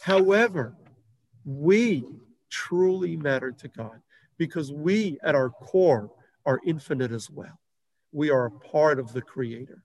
However, 0.00 0.74
we 1.44 2.04
truly 2.48 3.16
matter 3.16 3.52
to 3.52 3.68
God 3.68 4.00
because 4.38 4.72
we, 4.72 5.18
at 5.22 5.34
our 5.34 5.50
core, 5.50 6.10
are 6.46 6.60
infinite 6.66 7.12
as 7.12 7.30
well. 7.30 7.58
We 8.12 8.30
are 8.30 8.46
a 8.46 8.50
part 8.50 8.98
of 8.98 9.12
the 9.12 9.22
Creator. 9.22 9.82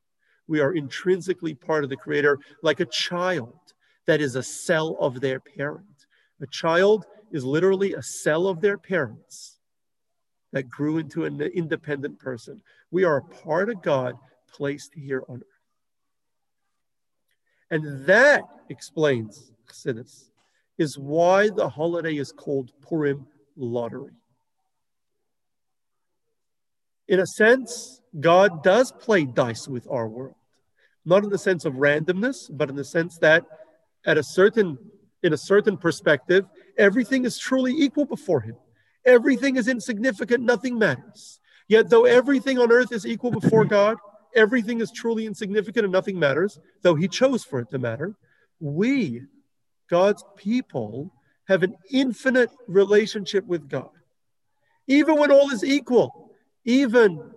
We 0.47 0.59
are 0.59 0.73
intrinsically 0.73 1.53
part 1.53 1.83
of 1.83 1.89
the 1.89 1.97
Creator, 1.97 2.39
like 2.61 2.79
a 2.79 2.85
child 2.85 3.57
that 4.05 4.21
is 4.21 4.35
a 4.35 4.43
cell 4.43 4.97
of 4.99 5.21
their 5.21 5.39
parent. 5.39 6.05
A 6.41 6.47
child 6.47 7.05
is 7.31 7.43
literally 7.43 7.93
a 7.93 8.03
cell 8.03 8.47
of 8.47 8.61
their 8.61 8.77
parents 8.77 9.59
that 10.51 10.69
grew 10.69 10.97
into 10.97 11.25
an 11.25 11.41
independent 11.41 12.19
person. 12.19 12.61
We 12.91 13.03
are 13.03 13.17
a 13.17 13.43
part 13.43 13.69
of 13.69 13.81
God 13.81 14.15
placed 14.51 14.93
here 14.93 15.23
on 15.27 15.37
earth. 15.37 15.43
And 17.71 18.05
that 18.05 18.43
explains 18.69 19.51
Chassidus, 19.67 20.29
is 20.77 20.97
why 20.97 21.49
the 21.49 21.67
holiday 21.67 22.17
is 22.17 22.31
called 22.31 22.71
Purim 22.81 23.25
lottery. 23.57 24.13
In 27.07 27.19
a 27.19 27.27
sense, 27.27 28.01
God 28.19 28.63
does 28.63 28.91
play 28.91 29.25
dice 29.25 29.67
with 29.67 29.87
our 29.89 30.07
world, 30.07 30.35
not 31.05 31.23
in 31.23 31.29
the 31.29 31.37
sense 31.37 31.65
of 31.65 31.73
randomness, 31.73 32.49
but 32.51 32.69
in 32.69 32.75
the 32.75 32.83
sense 32.83 33.17
that 33.19 33.45
at 34.05 34.17
a 34.17 34.23
certain 34.23 34.77
in 35.23 35.33
a 35.33 35.37
certain 35.37 35.75
perspective, 35.75 36.45
everything 36.77 37.25
is 37.25 37.39
truly 37.39 37.73
equal 37.73 38.05
before 38.05 38.41
him. 38.41 38.55
Everything 39.05 39.55
is 39.55 39.67
insignificant, 39.67 40.43
nothing 40.43 40.77
matters. 40.77 41.39
Yet, 41.67 41.89
though 41.89 42.05
everything 42.05 42.59
on 42.59 42.71
earth 42.71 42.91
is 42.91 43.07
equal 43.07 43.31
before 43.31 43.65
God, 43.79 43.97
everything 44.35 44.81
is 44.81 44.91
truly 44.91 45.25
insignificant 45.25 45.83
and 45.83 45.91
nothing 45.91 46.19
matters, 46.19 46.59
though 46.83 46.93
He 46.93 47.07
chose 47.07 47.43
for 47.43 47.59
it 47.59 47.71
to 47.71 47.79
matter. 47.79 48.15
We, 48.59 49.23
God's 49.89 50.23
people, 50.37 51.11
have 51.47 51.63
an 51.63 51.75
infinite 51.91 52.51
relationship 52.67 53.45
with 53.45 53.67
God. 53.67 53.89
Even 54.87 55.17
when 55.17 55.31
all 55.31 55.49
is 55.49 55.63
equal, 55.63 56.24
even 56.65 57.31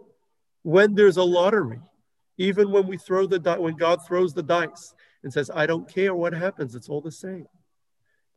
when 0.62 0.95
there's 0.95 1.19
a 1.19 1.23
lottery, 1.23 1.81
even 2.38 2.71
when 2.73 2.87
we 2.87 2.97
throw 2.97 3.27
the 3.27 3.38
di- 3.38 3.59
when 3.59 3.77
God 3.77 4.05
throws 4.07 4.35
the 4.35 4.43
dice 4.43 4.95
and 5.23 5.33
says, 5.33 5.51
I 5.55 5.67
don't 5.67 5.93
care 5.93 6.14
what 6.14 6.33
happens, 6.33 6.75
it's 6.75 6.88
all 6.88 7.01
the 7.01 7.12
same. 7.12 7.47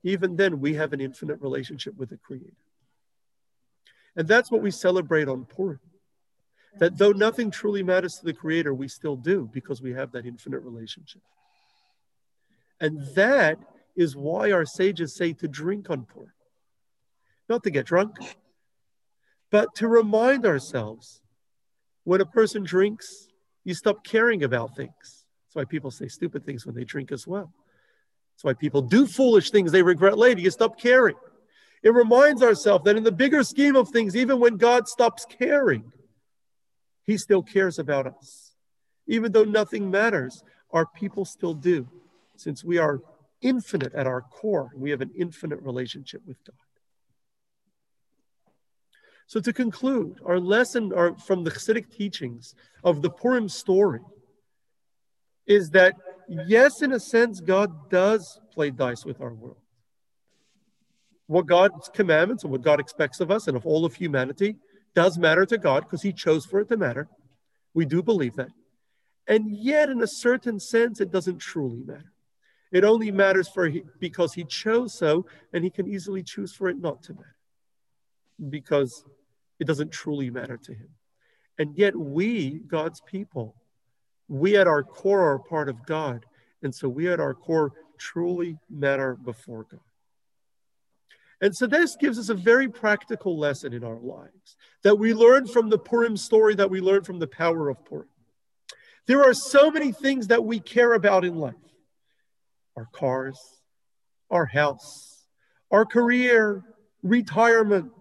Even 0.04 0.36
then, 0.36 0.60
we 0.60 0.73
have 0.73 0.93
an 0.93 1.01
infinite 1.01 1.39
relationship 1.41 1.95
with 1.95 2.10
the 2.10 2.17
Creator. 2.17 2.54
And 4.15 4.27
that's 4.27 4.51
what 4.51 4.62
we 4.62 4.71
celebrate 4.71 5.27
on 5.27 5.45
Purim. 5.45 5.80
That 6.80 6.97
though 6.97 7.12
nothing 7.12 7.51
truly 7.51 7.84
matters 7.84 8.17
to 8.17 8.25
the 8.25 8.34
Creator, 8.34 8.73
we 8.73 8.88
still 8.88 9.15
do 9.15 9.49
because 9.54 9.82
we 9.82 9.93
have 9.93 10.12
that 10.13 10.25
infinite 10.25 10.62
relationship. 10.62 11.21
And 12.80 13.06
that 13.15 13.60
is 13.95 14.15
why 14.15 14.51
our 14.51 14.65
sages 14.65 15.15
say 15.15 15.34
to 15.34 15.47
drink 15.47 15.89
on 15.89 16.06
Purim. 16.06 16.32
Not 17.47 17.63
to 17.63 17.69
get 17.69 17.86
drunk, 17.86 18.15
but 19.51 19.75
to 19.75 19.87
remind 19.87 20.45
ourselves 20.45 21.21
when 22.03 22.21
a 22.21 22.25
person 22.25 22.63
drinks, 22.63 23.27
you 23.63 23.73
stop 23.73 24.03
caring 24.03 24.43
about 24.43 24.75
things. 24.75 24.91
That's 25.01 25.55
why 25.55 25.65
people 25.65 25.91
say 25.91 26.07
stupid 26.07 26.45
things 26.45 26.65
when 26.65 26.75
they 26.75 26.83
drink 26.83 27.11
as 27.11 27.27
well. 27.27 27.53
That's 28.33 28.43
why 28.43 28.53
people 28.53 28.81
do 28.81 29.05
foolish 29.05 29.51
things 29.51 29.71
they 29.71 29.83
regret 29.83 30.17
later. 30.17 30.41
You 30.41 30.49
stop 30.49 30.79
caring. 30.79 31.15
It 31.83 31.93
reminds 31.93 32.41
ourselves 32.41 32.85
that 32.85 32.95
in 32.95 33.03
the 33.03 33.11
bigger 33.11 33.43
scheme 33.43 33.75
of 33.75 33.89
things, 33.89 34.15
even 34.15 34.39
when 34.39 34.57
God 34.57 34.87
stops 34.87 35.25
caring, 35.25 35.91
He 37.05 37.17
still 37.17 37.43
cares 37.43 37.77
about 37.77 38.07
us. 38.07 38.53
Even 39.07 39.31
though 39.31 39.43
nothing 39.43 39.91
matters, 39.91 40.43
our 40.71 40.85
people 40.85 41.25
still 41.25 41.53
do, 41.53 41.87
since 42.37 42.63
we 42.63 42.77
are 42.77 43.01
infinite 43.41 43.93
at 43.93 44.07
our 44.07 44.21
core. 44.21 44.69
We 44.75 44.91
have 44.91 45.01
an 45.01 45.11
infinite 45.17 45.59
relationship 45.61 46.21
with 46.25 46.37
God. 46.45 46.55
So, 49.32 49.39
to 49.39 49.54
conclude, 49.54 50.20
our 50.26 50.41
lesson 50.41 50.91
are 50.91 51.15
from 51.15 51.46
the 51.46 51.52
Hasidic 51.52 51.89
teachings 51.89 52.54
of 52.84 53.02
the 53.02 53.10
Purim 53.10 53.48
story 53.48 54.02
is 55.48 55.70
that, 55.70 55.96
yes, 56.28 56.82
in 56.82 56.91
a 56.91 57.00
sense, 57.00 57.39
God 57.39 57.89
does 57.89 58.41
play 58.54 58.72
dice 58.72 59.06
with 59.06 59.22
our 59.22 59.34
world 59.34 59.62
what 61.28 61.46
God's 61.46 61.88
commandments 61.94 62.44
and 62.44 62.52
what 62.52 62.62
God 62.62 62.82
expects 62.82 63.22
of 63.22 63.32
us 63.32 63.48
and 63.48 63.56
of 63.56 63.65
all 63.65 63.86
of 63.86 63.96
humanity 63.96 64.58
does 64.96 65.17
matter 65.17 65.46
to 65.46 65.58
God 65.58 65.86
because 65.86 66.02
He 66.02 66.12
chose 66.12 66.46
for 66.46 66.60
it 66.60 66.67
to 66.67 66.76
matter. 66.76 67.08
We 67.74 67.86
do 67.86 68.04
believe 68.04 68.36
that. 68.36 68.52
And 69.28 69.50
yet, 69.50 69.88
in 69.88 70.02
a 70.04 70.08
certain 70.08 70.60
sense, 70.60 71.00
it 71.00 71.10
doesn't 71.10 71.38
truly 71.38 71.84
matter. 71.86 72.12
It 72.74 72.84
only 72.84 73.12
matters 73.12 73.48
for 73.48 73.70
he, 73.70 73.84
because 73.98 74.34
He 74.34 74.44
chose 74.44 74.94
so, 74.94 75.26
and 75.54 75.63
He 75.63 75.70
can 75.70 75.88
easily 75.88 76.22
choose 76.22 76.54
for 76.54 76.67
it 76.67 76.78
not 76.78 77.02
to 77.04 77.13
matter 77.13 77.38
because 78.50 79.04
it 79.62 79.67
doesn't 79.67 79.91
truly 79.91 80.32
matter 80.32 80.58
to 80.58 80.74
Him. 80.74 80.89
And 81.60 81.78
yet, 81.78 81.95
we, 81.95 82.62
God's 82.67 83.00
people, 83.00 83.56
we 84.28 84.58
at 84.58 84.67
our 84.67 84.82
core 84.82 85.34
are 85.34 85.38
part 85.38 85.69
of 85.69 85.86
God. 85.86 86.26
And 86.63 86.74
so 86.74 86.89
we 86.89 87.08
at 87.08 87.19
our 87.19 87.36
core 87.36 87.71
truly 88.00 88.58
matter 88.71 89.15
before 89.15 89.67
God. 89.69 89.80
And 91.41 91.56
so 91.56 91.67
this 91.67 91.95
gives 91.95 92.17
us 92.17 92.30
a 92.30 92.34
very 92.34 92.69
practical 92.69 93.38
lesson 93.38 93.71
in 93.71 93.84
our 93.84 94.00
lives 94.00 94.58
that 94.84 94.97
we 94.97 95.13
learn 95.13 95.45
from 95.45 95.69
the 95.69 95.78
Purim 95.78 96.17
story, 96.17 96.56
that 96.56 96.69
we 96.69 96.82
learn 96.82 97.04
from 97.04 97.19
the 97.19 97.28
power 97.28 97.69
of 97.69 97.86
Purim. 97.86 98.08
There 99.06 99.24
are 99.24 99.34
so 99.34 99.69
many 99.69 99.91
things 99.91 100.28
that 100.28 100.43
we 100.43 100.60
care 100.60 100.93
about 100.93 101.24
in 101.24 101.36
life 101.36 101.54
our 102.76 102.88
cars, 102.93 103.39
our 104.32 104.45
house, 104.45 105.24
our 105.69 105.86
career, 105.86 106.63
retirement, 107.04 107.91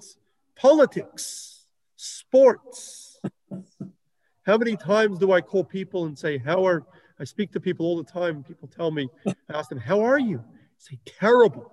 politics, 0.61 1.65
sports. 1.97 3.19
How 4.45 4.59
many 4.59 4.77
times 4.77 5.19
do 5.19 5.33
I 5.33 5.41
call 5.41 5.65
people 5.65 6.05
and 6.05 6.19
say, 6.19 6.37
How 6.39 6.67
are 6.67 6.85
I 7.19 7.25
speak 7.25 7.53
to 7.53 7.61
people 7.61 7.87
all 7.87 7.97
the 7.97 8.11
time? 8.11 8.45
People 8.45 8.69
tell 8.69 8.91
me, 8.91 9.09
I 9.27 9.35
ask 9.55 9.71
them, 9.71 9.79
How 9.79 10.01
are 10.01 10.19
you? 10.19 10.39
I 10.39 10.79
say, 10.79 10.99
Terrible. 11.07 11.73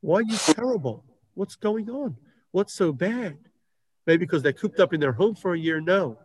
Why 0.00 0.18
are 0.18 0.22
you 0.22 0.36
terrible? 0.36 1.04
What's 1.34 1.56
going 1.56 1.88
on? 1.88 2.16
What's 2.50 2.74
so 2.74 2.92
bad? 2.92 3.38
Maybe 4.06 4.26
because 4.26 4.42
they're 4.42 4.52
cooped 4.52 4.80
up 4.80 4.92
in 4.92 5.00
their 5.00 5.12
home 5.12 5.34
for 5.34 5.54
a 5.54 5.58
year? 5.58 5.80
No. 5.80 6.18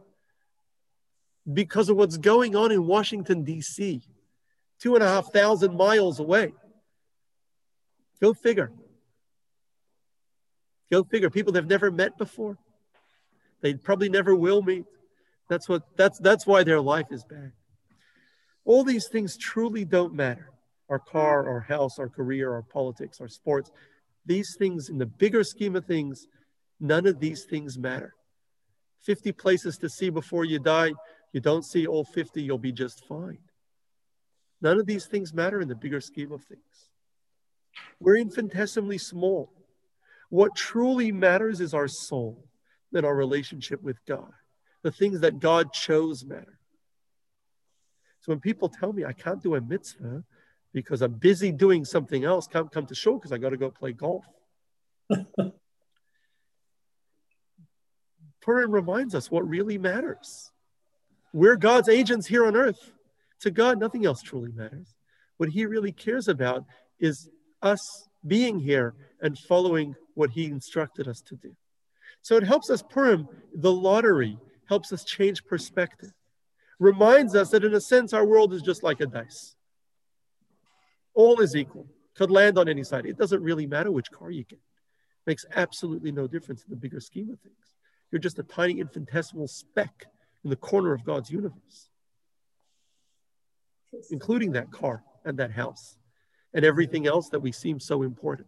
Because 1.51 1.89
of 1.89 1.95
what's 1.95 2.17
going 2.17 2.55
on 2.55 2.71
in 2.71 2.85
Washington, 2.85 3.43
D.C., 3.43 4.03
two 4.79 4.95
and 4.95 5.03
a 5.03 5.07
half 5.07 5.31
thousand 5.31 5.77
miles 5.77 6.19
away. 6.19 6.53
Go 8.21 8.33
figure. 8.33 8.71
Go 10.91 11.03
figure. 11.03 11.29
People 11.29 11.53
they've 11.53 11.65
never 11.65 11.91
met 11.91 12.17
before. 12.17 12.57
They 13.61 13.73
probably 13.73 14.09
never 14.09 14.35
will 14.35 14.61
meet. 14.61 14.85
That's 15.49 15.67
what 15.67 15.83
that's 15.97 16.19
that's 16.19 16.47
why 16.47 16.63
their 16.63 16.81
life 16.81 17.07
is 17.11 17.23
bad. 17.23 17.51
All 18.65 18.83
these 18.83 19.07
things 19.07 19.37
truly 19.37 19.85
don't 19.85 20.13
matter 20.13 20.49
our 20.89 20.99
car, 20.99 21.47
our 21.47 21.59
house, 21.59 21.99
our 21.99 22.09
career, 22.09 22.51
our 22.51 22.63
politics, 22.63 23.21
our 23.21 23.27
sports. 23.27 23.71
These 24.25 24.55
things, 24.57 24.89
in 24.89 24.97
the 24.97 25.05
bigger 25.05 25.43
scheme 25.43 25.75
of 25.75 25.85
things, 25.85 26.27
none 26.79 27.05
of 27.05 27.19
these 27.19 27.45
things 27.45 27.77
matter. 27.77 28.15
50 29.03 29.31
places 29.33 29.77
to 29.77 29.89
see 29.89 30.09
before 30.09 30.45
you 30.45 30.59
die. 30.59 30.91
You 31.31 31.41
don't 31.41 31.63
see 31.63 31.85
all 31.85 32.03
50, 32.03 32.41
you'll 32.41 32.57
be 32.57 32.71
just 32.71 33.05
fine. 33.05 33.37
None 34.61 34.79
of 34.79 34.87
these 34.87 35.05
things 35.05 35.33
matter 35.33 35.61
in 35.61 35.67
the 35.67 35.75
bigger 35.75 36.01
scheme 36.01 36.31
of 36.31 36.43
things. 36.43 36.89
We're 37.99 38.17
infinitesimally 38.17 38.97
small. 38.97 39.53
What 40.29 40.55
truly 40.55 41.11
matters 41.11 41.59
is 41.59 41.73
our 41.73 41.87
soul 41.87 42.47
and 42.93 43.05
our 43.05 43.15
relationship 43.15 43.81
with 43.81 43.97
God. 44.05 44.31
The 44.83 44.91
things 44.91 45.19
that 45.21 45.39
God 45.39 45.73
chose 45.73 46.23
matter. 46.23 46.59
So 48.21 48.31
when 48.31 48.39
people 48.39 48.69
tell 48.69 48.93
me 48.93 49.05
I 49.05 49.13
can't 49.13 49.41
do 49.41 49.55
a 49.55 49.61
mitzvah, 49.61 50.23
because 50.73 51.01
I'm 51.01 51.13
busy 51.13 51.51
doing 51.51 51.83
something 51.83 52.23
else, 52.23 52.47
can't 52.47 52.71
come 52.71 52.85
to 52.87 52.95
shul 52.95 53.15
because 53.15 53.31
I 53.31 53.37
got 53.37 53.49
to 53.49 53.57
go 53.57 53.71
play 53.71 53.91
golf. 53.91 54.25
Purim 58.41 58.71
reminds 58.71 59.15
us 59.15 59.31
what 59.31 59.47
really 59.47 59.77
matters. 59.77 60.51
We're 61.33 61.55
God's 61.55 61.89
agents 61.89 62.27
here 62.27 62.45
on 62.45 62.55
earth. 62.55 62.91
To 63.41 63.51
God, 63.51 63.79
nothing 63.79 64.05
else 64.05 64.21
truly 64.21 64.51
matters. 64.51 64.93
What 65.37 65.49
He 65.49 65.65
really 65.65 65.91
cares 65.91 66.27
about 66.27 66.65
is 66.99 67.29
us 67.61 68.07
being 68.25 68.59
here 68.59 68.95
and 69.21 69.37
following 69.37 69.95
what 70.19 70.31
He 70.31 70.45
instructed 70.45 71.07
us 71.07 71.21
to 71.21 71.35
do. 71.35 71.55
So 72.21 72.35
it 72.35 72.43
helps 72.43 72.69
us, 72.69 72.83
Purim, 72.83 73.27
the 73.55 73.71
lottery, 73.71 74.37
helps 74.67 74.91
us 74.91 75.05
change 75.05 75.45
perspective, 75.45 76.11
reminds 76.77 77.35
us 77.35 77.49
that 77.51 77.63
in 77.63 77.73
a 77.73 77.81
sense, 77.81 78.13
our 78.13 78.25
world 78.25 78.53
is 78.53 78.61
just 78.61 78.83
like 78.83 78.99
a 78.99 79.07
dice. 79.07 79.55
All 81.13 81.39
is 81.39 81.55
equal, 81.55 81.87
could 82.15 82.29
land 82.29 82.57
on 82.57 82.67
any 82.67 82.83
side. 82.83 83.05
It 83.05 83.17
doesn't 83.17 83.41
really 83.41 83.65
matter 83.65 83.91
which 83.91 84.11
car 84.11 84.29
you 84.29 84.43
get. 84.43 84.59
Makes 85.25 85.45
absolutely 85.55 86.11
no 86.11 86.27
difference 86.27 86.63
in 86.63 86.69
the 86.69 86.75
bigger 86.75 86.99
scheme 86.99 87.31
of 87.31 87.39
things. 87.39 87.75
You're 88.11 88.19
just 88.19 88.39
a 88.39 88.43
tiny 88.43 88.81
infinitesimal 88.81 89.47
speck 89.47 90.05
in 90.43 90.49
the 90.49 90.55
corner 90.57 90.93
of 90.93 91.05
God's 91.05 91.31
universe, 91.31 91.89
including 94.09 94.51
that 94.51 94.69
car 94.71 95.03
and 95.23 95.37
that 95.39 95.51
house 95.51 95.95
and 96.53 96.65
everything 96.65 97.07
else 97.07 97.29
that 97.29 97.39
we 97.39 97.53
seem 97.53 97.79
so 97.79 98.03
important. 98.03 98.47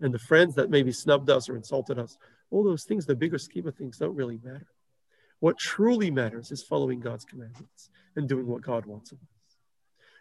And 0.00 0.14
the 0.14 0.18
friends 0.18 0.54
that 0.54 0.70
maybe 0.70 0.92
snubbed 0.92 1.30
us 1.30 1.48
or 1.48 1.56
insulted 1.56 1.98
us, 1.98 2.16
all 2.50 2.64
those 2.64 2.84
things, 2.84 3.06
the 3.06 3.14
bigger 3.14 3.38
scheme 3.38 3.66
of 3.66 3.76
things, 3.76 3.98
don't 3.98 4.14
really 4.14 4.40
matter. 4.42 4.66
What 5.40 5.58
truly 5.58 6.10
matters 6.10 6.50
is 6.50 6.62
following 6.62 7.00
God's 7.00 7.24
commandments 7.24 7.90
and 8.16 8.28
doing 8.28 8.46
what 8.46 8.62
God 8.62 8.86
wants 8.86 9.12
of 9.12 9.18
us. 9.18 9.24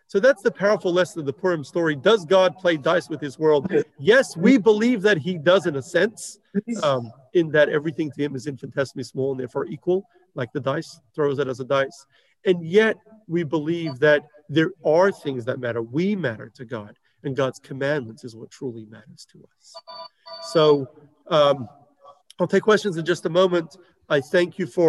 So 0.08 0.20
that's 0.20 0.42
the 0.42 0.52
powerful 0.52 0.92
lesson 0.92 1.20
of 1.20 1.28
the 1.28 1.34
Purim 1.34 1.64
story. 1.64 1.96
Does 1.96 2.26
God 2.26 2.58
play 2.58 2.78
dice 2.78 3.10
with 3.10 3.22
his 3.22 3.38
world? 3.38 3.72
Yes, 4.00 4.36
we 4.36 4.58
believe 4.58 5.04
that 5.04 5.20
he 5.20 5.38
does 5.38 5.68
in 5.68 5.76
a 5.76 5.84
sense, 5.84 6.40
um, 6.82 7.12
in 7.34 7.52
that 7.52 7.70
everything 7.70 8.10
to 8.12 8.24
him 8.24 8.36
is 8.36 8.48
infinitesimally 8.48 9.04
small 9.04 9.32
and 9.32 9.40
therefore 9.40 9.68
equal, 9.68 10.08
like 10.34 10.52
the 10.52 10.60
dice 10.60 11.00
throws 11.14 11.38
it 11.38 11.48
as 11.48 11.60
a 11.60 11.64
dice. 11.64 12.08
And 12.44 12.66
yet 12.66 12.98
we 13.28 13.44
believe 13.44 14.00
that 14.00 14.24
there 14.48 14.72
are 14.84 15.12
things 15.12 15.46
that 15.46 15.60
matter. 15.60 15.84
We 15.84 16.16
matter 16.16 16.50
to 16.56 16.66
God, 16.66 16.98
and 17.24 17.36
God's 17.36 17.60
commandments 17.60 18.24
is 18.24 18.36
what 18.36 18.50
truly 18.50 18.86
matters 18.90 19.28
to 19.32 19.40
us. 19.58 19.76
So 20.52 20.90
um, 21.28 21.68
I'll 22.40 22.48
take 22.48 22.64
questions 22.64 22.98
in 22.98 23.06
just 23.06 23.26
a 23.26 23.30
moment. 23.30 23.78
I 24.10 24.22
thank 24.22 24.58
you 24.58 24.66
for 24.66 24.88